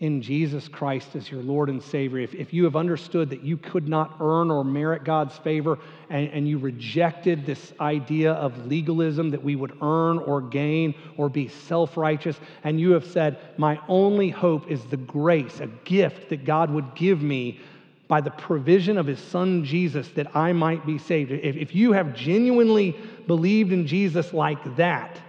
in 0.00 0.22
Jesus 0.22 0.66
Christ 0.66 1.14
as 1.14 1.30
your 1.30 1.42
Lord 1.42 1.68
and 1.68 1.82
Savior, 1.82 2.20
if, 2.20 2.34
if 2.34 2.54
you 2.54 2.64
have 2.64 2.74
understood 2.74 3.28
that 3.30 3.44
you 3.44 3.58
could 3.58 3.86
not 3.86 4.16
earn 4.18 4.50
or 4.50 4.64
merit 4.64 5.04
God's 5.04 5.36
favor 5.38 5.78
and, 6.08 6.28
and 6.30 6.48
you 6.48 6.56
rejected 6.56 7.44
this 7.44 7.74
idea 7.80 8.32
of 8.32 8.66
legalism 8.66 9.28
that 9.30 9.44
we 9.44 9.56
would 9.56 9.76
earn 9.82 10.18
or 10.18 10.40
gain 10.40 10.94
or 11.18 11.28
be 11.28 11.48
self 11.48 11.98
righteous, 11.98 12.40
and 12.64 12.80
you 12.80 12.92
have 12.92 13.04
said, 13.04 13.38
My 13.58 13.78
only 13.88 14.30
hope 14.30 14.70
is 14.70 14.82
the 14.84 14.96
grace, 14.96 15.60
a 15.60 15.66
gift 15.66 16.30
that 16.30 16.46
God 16.46 16.70
would 16.70 16.94
give 16.94 17.20
me 17.20 17.60
by 18.08 18.22
the 18.22 18.30
provision 18.30 18.96
of 18.96 19.06
His 19.06 19.20
Son 19.20 19.66
Jesus 19.66 20.08
that 20.12 20.34
I 20.34 20.54
might 20.54 20.86
be 20.86 20.96
saved. 20.96 21.30
If, 21.30 21.56
if 21.56 21.74
you 21.74 21.92
have 21.92 22.14
genuinely 22.14 22.96
believed 23.26 23.70
in 23.70 23.86
Jesus 23.86 24.32
like 24.32 24.76
that, 24.76 25.20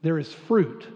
there 0.00 0.18
is 0.18 0.32
fruit 0.32 0.86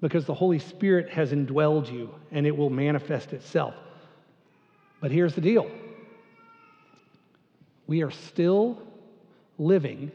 because 0.00 0.26
the 0.26 0.34
Holy 0.34 0.58
Spirit 0.58 1.10
has 1.10 1.32
indwelled 1.32 1.90
you 1.90 2.14
and 2.30 2.46
it 2.46 2.56
will 2.56 2.70
manifest 2.70 3.32
itself. 3.32 3.74
But 5.00 5.10
here's 5.10 5.34
the 5.34 5.40
deal 5.40 5.70
we 7.86 8.02
are 8.02 8.10
still 8.10 8.82
living 9.58 10.10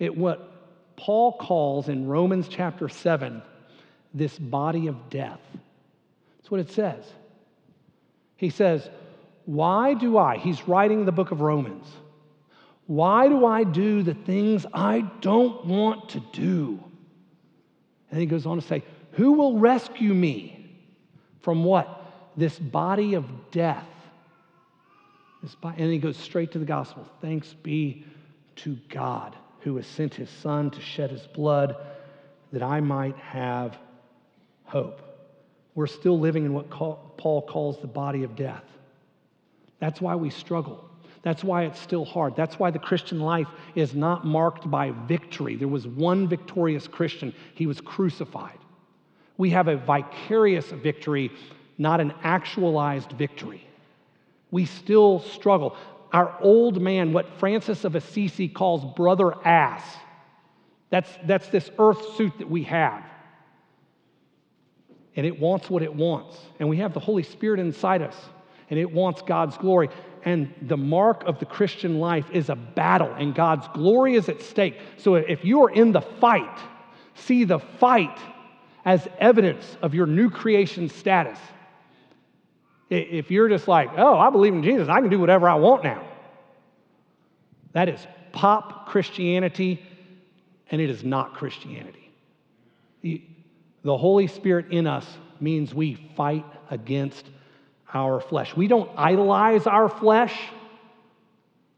at 0.00 0.16
what 0.16 0.96
Paul 0.96 1.32
calls 1.32 1.88
in 1.88 2.06
Romans 2.06 2.48
chapter 2.48 2.88
7 2.88 3.42
this 4.14 4.38
body 4.38 4.86
of 4.86 5.10
death. 5.10 5.40
That's 6.38 6.50
what 6.50 6.60
it 6.60 6.70
says. 6.70 7.04
He 8.36 8.50
says, 8.50 8.88
Why 9.44 9.94
do 9.94 10.18
I, 10.18 10.38
he's 10.38 10.66
writing 10.66 11.04
the 11.04 11.12
book 11.12 11.30
of 11.30 11.40
Romans, 11.40 11.86
why 12.86 13.28
do 13.28 13.44
I 13.44 13.64
do 13.64 14.02
the 14.02 14.14
things 14.14 14.64
I 14.72 15.00
don't 15.20 15.66
want 15.66 16.10
to 16.10 16.22
do? 16.32 16.82
And 18.10 18.18
he 18.18 18.24
goes 18.24 18.46
on 18.46 18.58
to 18.58 18.66
say, 18.66 18.82
Who 19.18 19.32
will 19.32 19.58
rescue 19.58 20.14
me 20.14 20.64
from 21.42 21.64
what? 21.64 21.88
This 22.36 22.56
body 22.56 23.14
of 23.14 23.24
death. 23.50 23.88
This 25.42 25.56
body, 25.56 25.82
and 25.82 25.92
he 25.92 25.98
goes 25.98 26.16
straight 26.16 26.52
to 26.52 26.60
the 26.60 26.64
gospel. 26.64 27.04
Thanks 27.20 27.52
be 27.52 28.04
to 28.56 28.78
God 28.88 29.34
who 29.62 29.74
has 29.74 29.88
sent 29.88 30.14
his 30.14 30.30
son 30.30 30.70
to 30.70 30.80
shed 30.80 31.10
his 31.10 31.26
blood 31.26 31.74
that 32.52 32.62
I 32.62 32.78
might 32.78 33.16
have 33.16 33.76
hope. 34.62 35.02
We're 35.74 35.88
still 35.88 36.20
living 36.20 36.44
in 36.44 36.54
what 36.54 36.70
Paul 36.70 37.42
calls 37.42 37.80
the 37.80 37.88
body 37.88 38.22
of 38.22 38.36
death. 38.36 38.62
That's 39.80 40.00
why 40.00 40.14
we 40.14 40.30
struggle. 40.30 40.88
That's 41.22 41.42
why 41.42 41.64
it's 41.64 41.80
still 41.80 42.04
hard. 42.04 42.36
That's 42.36 42.60
why 42.60 42.70
the 42.70 42.78
Christian 42.78 43.18
life 43.18 43.48
is 43.74 43.96
not 43.96 44.24
marked 44.24 44.70
by 44.70 44.92
victory. 45.08 45.56
There 45.56 45.66
was 45.66 45.88
one 45.88 46.28
victorious 46.28 46.86
Christian, 46.86 47.34
he 47.56 47.66
was 47.66 47.80
crucified. 47.80 48.58
We 49.38 49.50
have 49.50 49.68
a 49.68 49.76
vicarious 49.76 50.66
victory, 50.66 51.30
not 51.78 52.00
an 52.00 52.12
actualized 52.22 53.12
victory. 53.12 53.66
We 54.50 54.66
still 54.66 55.20
struggle. 55.20 55.76
Our 56.12 56.36
old 56.40 56.82
man, 56.82 57.12
what 57.12 57.28
Francis 57.38 57.84
of 57.84 57.94
Assisi 57.94 58.48
calls 58.48 58.84
brother 58.96 59.32
ass, 59.46 59.84
that's, 60.90 61.10
that's 61.24 61.48
this 61.48 61.70
earth 61.78 62.16
suit 62.16 62.32
that 62.38 62.50
we 62.50 62.64
have. 62.64 63.04
And 65.14 65.24
it 65.24 65.38
wants 65.38 65.70
what 65.70 65.82
it 65.82 65.94
wants. 65.94 66.36
And 66.58 66.68
we 66.68 66.78
have 66.78 66.92
the 66.92 67.00
Holy 67.00 67.22
Spirit 67.22 67.60
inside 67.60 68.02
us, 68.02 68.16
and 68.70 68.78
it 68.78 68.90
wants 68.90 69.22
God's 69.22 69.56
glory. 69.56 69.88
And 70.24 70.52
the 70.62 70.76
mark 70.76 71.24
of 71.24 71.38
the 71.38 71.46
Christian 71.46 72.00
life 72.00 72.26
is 72.32 72.48
a 72.48 72.56
battle, 72.56 73.12
and 73.14 73.34
God's 73.34 73.68
glory 73.68 74.14
is 74.14 74.28
at 74.28 74.42
stake. 74.42 74.78
So 74.96 75.14
if 75.14 75.44
you 75.44 75.62
are 75.62 75.70
in 75.70 75.92
the 75.92 76.00
fight, 76.00 76.58
see 77.14 77.44
the 77.44 77.58
fight 77.58 78.18
as 78.88 79.06
evidence 79.18 79.76
of 79.82 79.94
your 79.94 80.06
new 80.06 80.30
creation 80.30 80.88
status. 80.88 81.38
If 82.88 83.30
you're 83.30 83.50
just 83.50 83.68
like, 83.68 83.90
oh, 83.98 84.18
I 84.18 84.30
believe 84.30 84.54
in 84.54 84.62
Jesus, 84.62 84.88
I 84.88 85.02
can 85.02 85.10
do 85.10 85.20
whatever 85.20 85.46
I 85.46 85.56
want 85.56 85.84
now. 85.84 86.08
That 87.74 87.90
is 87.90 88.00
pop 88.32 88.88
Christianity, 88.88 89.82
and 90.70 90.80
it 90.80 90.88
is 90.88 91.04
not 91.04 91.34
Christianity. 91.34 92.10
The 93.02 93.98
Holy 93.98 94.26
Spirit 94.26 94.70
in 94.70 94.86
us 94.86 95.06
means 95.38 95.74
we 95.74 95.96
fight 96.16 96.46
against 96.70 97.26
our 97.92 98.22
flesh. 98.22 98.56
We 98.56 98.68
don't 98.68 98.90
idolize 98.96 99.66
our 99.66 99.90
flesh. 99.90 100.34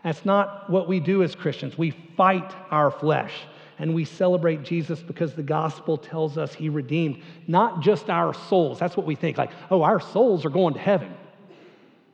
That's 0.05 0.25
not 0.25 0.71
what 0.71 0.87
we 0.87 1.01
do 1.01 1.25
as 1.25 1.35
Christians. 1.35 1.77
We 1.77 1.91
fight 2.17 2.55
our 2.71 2.93
flesh 2.93 3.33
and 3.81 3.95
we 3.95 4.05
celebrate 4.05 4.63
Jesus 4.63 5.01
because 5.01 5.35
the 5.35 5.43
gospel 5.43 5.97
tells 5.97 6.37
us 6.37 6.55
he 6.55 6.69
redeemed 6.69 7.23
not 7.49 7.81
just 7.81 8.11
our 8.11 8.35
souls. 8.35 8.79
That's 8.79 8.95
what 8.95 9.07
we 9.07 9.15
think 9.15 9.39
like, 9.39 9.51
oh, 9.71 9.83
our 9.83 9.99
souls 9.99 10.45
are 10.45 10.51
going 10.51 10.75
to 10.75 10.81
heaven. 10.81 11.13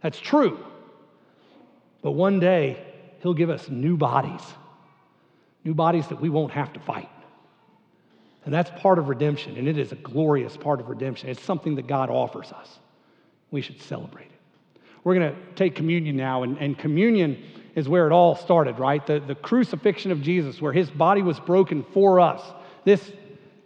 That's 0.01 0.19
true. 0.19 0.65
But 2.03 2.13
one 2.13 2.39
day, 2.39 2.81
he'll 3.21 3.35
give 3.35 3.51
us 3.51 3.69
new 3.69 3.97
bodies, 3.97 4.43
new 5.65 5.75
bodies 5.75 6.07
that 6.07 6.21
we 6.21 6.29
won't 6.29 6.53
have 6.53 6.73
to 6.75 6.81
fight. 6.81 7.11
And 8.45 8.55
that's 8.55 8.71
part 8.81 9.01
of 9.01 9.09
redemption, 9.09 9.57
and 9.57 9.67
it 9.67 9.77
is 9.77 9.91
a 9.91 9.97
glorious 9.97 10.57
part 10.57 10.79
of 10.79 10.89
redemption. 10.89 11.29
It's 11.31 11.43
something 11.43 11.75
that 11.75 11.89
God 11.89 12.11
offers 12.11 12.53
us. 12.53 12.79
We 13.51 13.61
should 13.61 13.83
celebrate 13.83 14.27
it. 14.27 14.81
We're 15.03 15.17
going 15.17 15.35
to 15.35 15.41
take 15.57 15.75
communion 15.75 16.17
now, 16.17 16.45
and, 16.45 16.57
and 16.59 16.79
communion 16.79 17.43
is 17.77 17.89
where 17.89 18.07
it 18.07 18.13
all 18.13 18.35
started, 18.35 18.81
right? 18.81 19.07
The, 19.07 19.21
the 19.21 19.35
crucifixion 19.37 20.11
of 20.11 20.23
Jesus, 20.23 20.61
where 20.61 20.73
his 20.73 20.91
body 20.91 21.23
was 21.23 21.39
broken 21.39 21.85
for 21.93 22.19
us. 22.19 22.43
This 22.85 23.13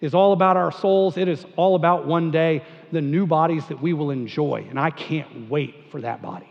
is 0.00 0.14
all 0.14 0.32
about 0.32 0.56
our 0.56 0.72
souls. 0.72 1.16
It 1.16 1.28
is 1.28 1.46
all 1.56 1.76
about 1.76 2.06
one 2.06 2.30
day 2.30 2.64
the 2.90 3.00
new 3.00 3.26
bodies 3.26 3.66
that 3.68 3.80
we 3.80 3.92
will 3.92 4.11
enjoy. 4.11 4.66
And 4.68 4.78
I 4.78 4.90
can't 4.90 5.48
wait 5.48 5.90
for 5.90 6.00
that 6.00 6.20
body. 6.20 6.48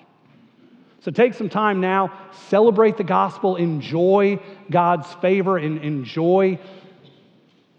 So 1.02 1.12
take 1.12 1.34
some 1.34 1.50
time 1.50 1.82
now, 1.82 2.14
celebrate 2.48 2.98
the 2.98 3.04
gospel, 3.04 3.56
enjoy 3.56 4.40
God's 4.70 5.12
favor, 5.16 5.58
and 5.58 5.84
enjoy 5.84 6.60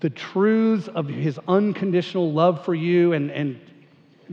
the 0.01 0.11
truths 0.11 0.89
of 0.89 1.07
his 1.09 1.39
unconditional 1.47 2.33
love 2.33 2.64
for 2.64 2.74
you 2.74 3.12
and, 3.12 3.31
and 3.31 3.61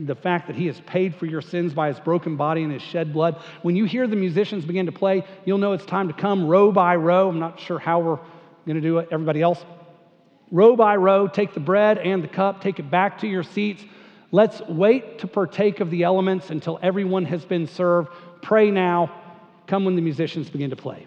the 0.06 0.14
fact 0.14 0.46
that 0.46 0.56
he 0.56 0.66
has 0.66 0.80
paid 0.82 1.14
for 1.14 1.26
your 1.26 1.40
sins 1.40 1.74
by 1.74 1.88
his 1.88 1.98
broken 1.98 2.36
body 2.36 2.62
and 2.62 2.72
his 2.72 2.82
shed 2.82 3.12
blood. 3.12 3.40
When 3.62 3.74
you 3.74 3.84
hear 3.84 4.06
the 4.06 4.16
musicians 4.16 4.64
begin 4.64 4.86
to 4.86 4.92
play, 4.92 5.24
you'll 5.44 5.58
know 5.58 5.72
it's 5.72 5.84
time 5.84 6.08
to 6.08 6.14
come 6.14 6.46
row 6.46 6.70
by 6.70 6.96
row. 6.96 7.28
I'm 7.28 7.40
not 7.40 7.58
sure 7.58 7.78
how 7.78 7.98
we're 8.00 8.18
going 8.66 8.76
to 8.76 8.80
do 8.80 8.98
it, 8.98 9.08
everybody 9.10 9.42
else. 9.42 9.64
Row 10.50 10.76
by 10.76 10.96
row, 10.96 11.26
take 11.26 11.52
the 11.52 11.60
bread 11.60 11.98
and 11.98 12.22
the 12.22 12.28
cup, 12.28 12.60
take 12.60 12.78
it 12.78 12.90
back 12.90 13.18
to 13.18 13.26
your 13.26 13.42
seats. 13.42 13.84
Let's 14.30 14.60
wait 14.62 15.18
to 15.20 15.26
partake 15.26 15.80
of 15.80 15.90
the 15.90 16.04
elements 16.04 16.50
until 16.50 16.78
everyone 16.82 17.24
has 17.24 17.44
been 17.44 17.66
served. 17.66 18.10
Pray 18.42 18.70
now. 18.70 19.12
Come 19.66 19.84
when 19.84 19.96
the 19.96 20.02
musicians 20.02 20.48
begin 20.48 20.70
to 20.70 20.76
play. 20.76 21.06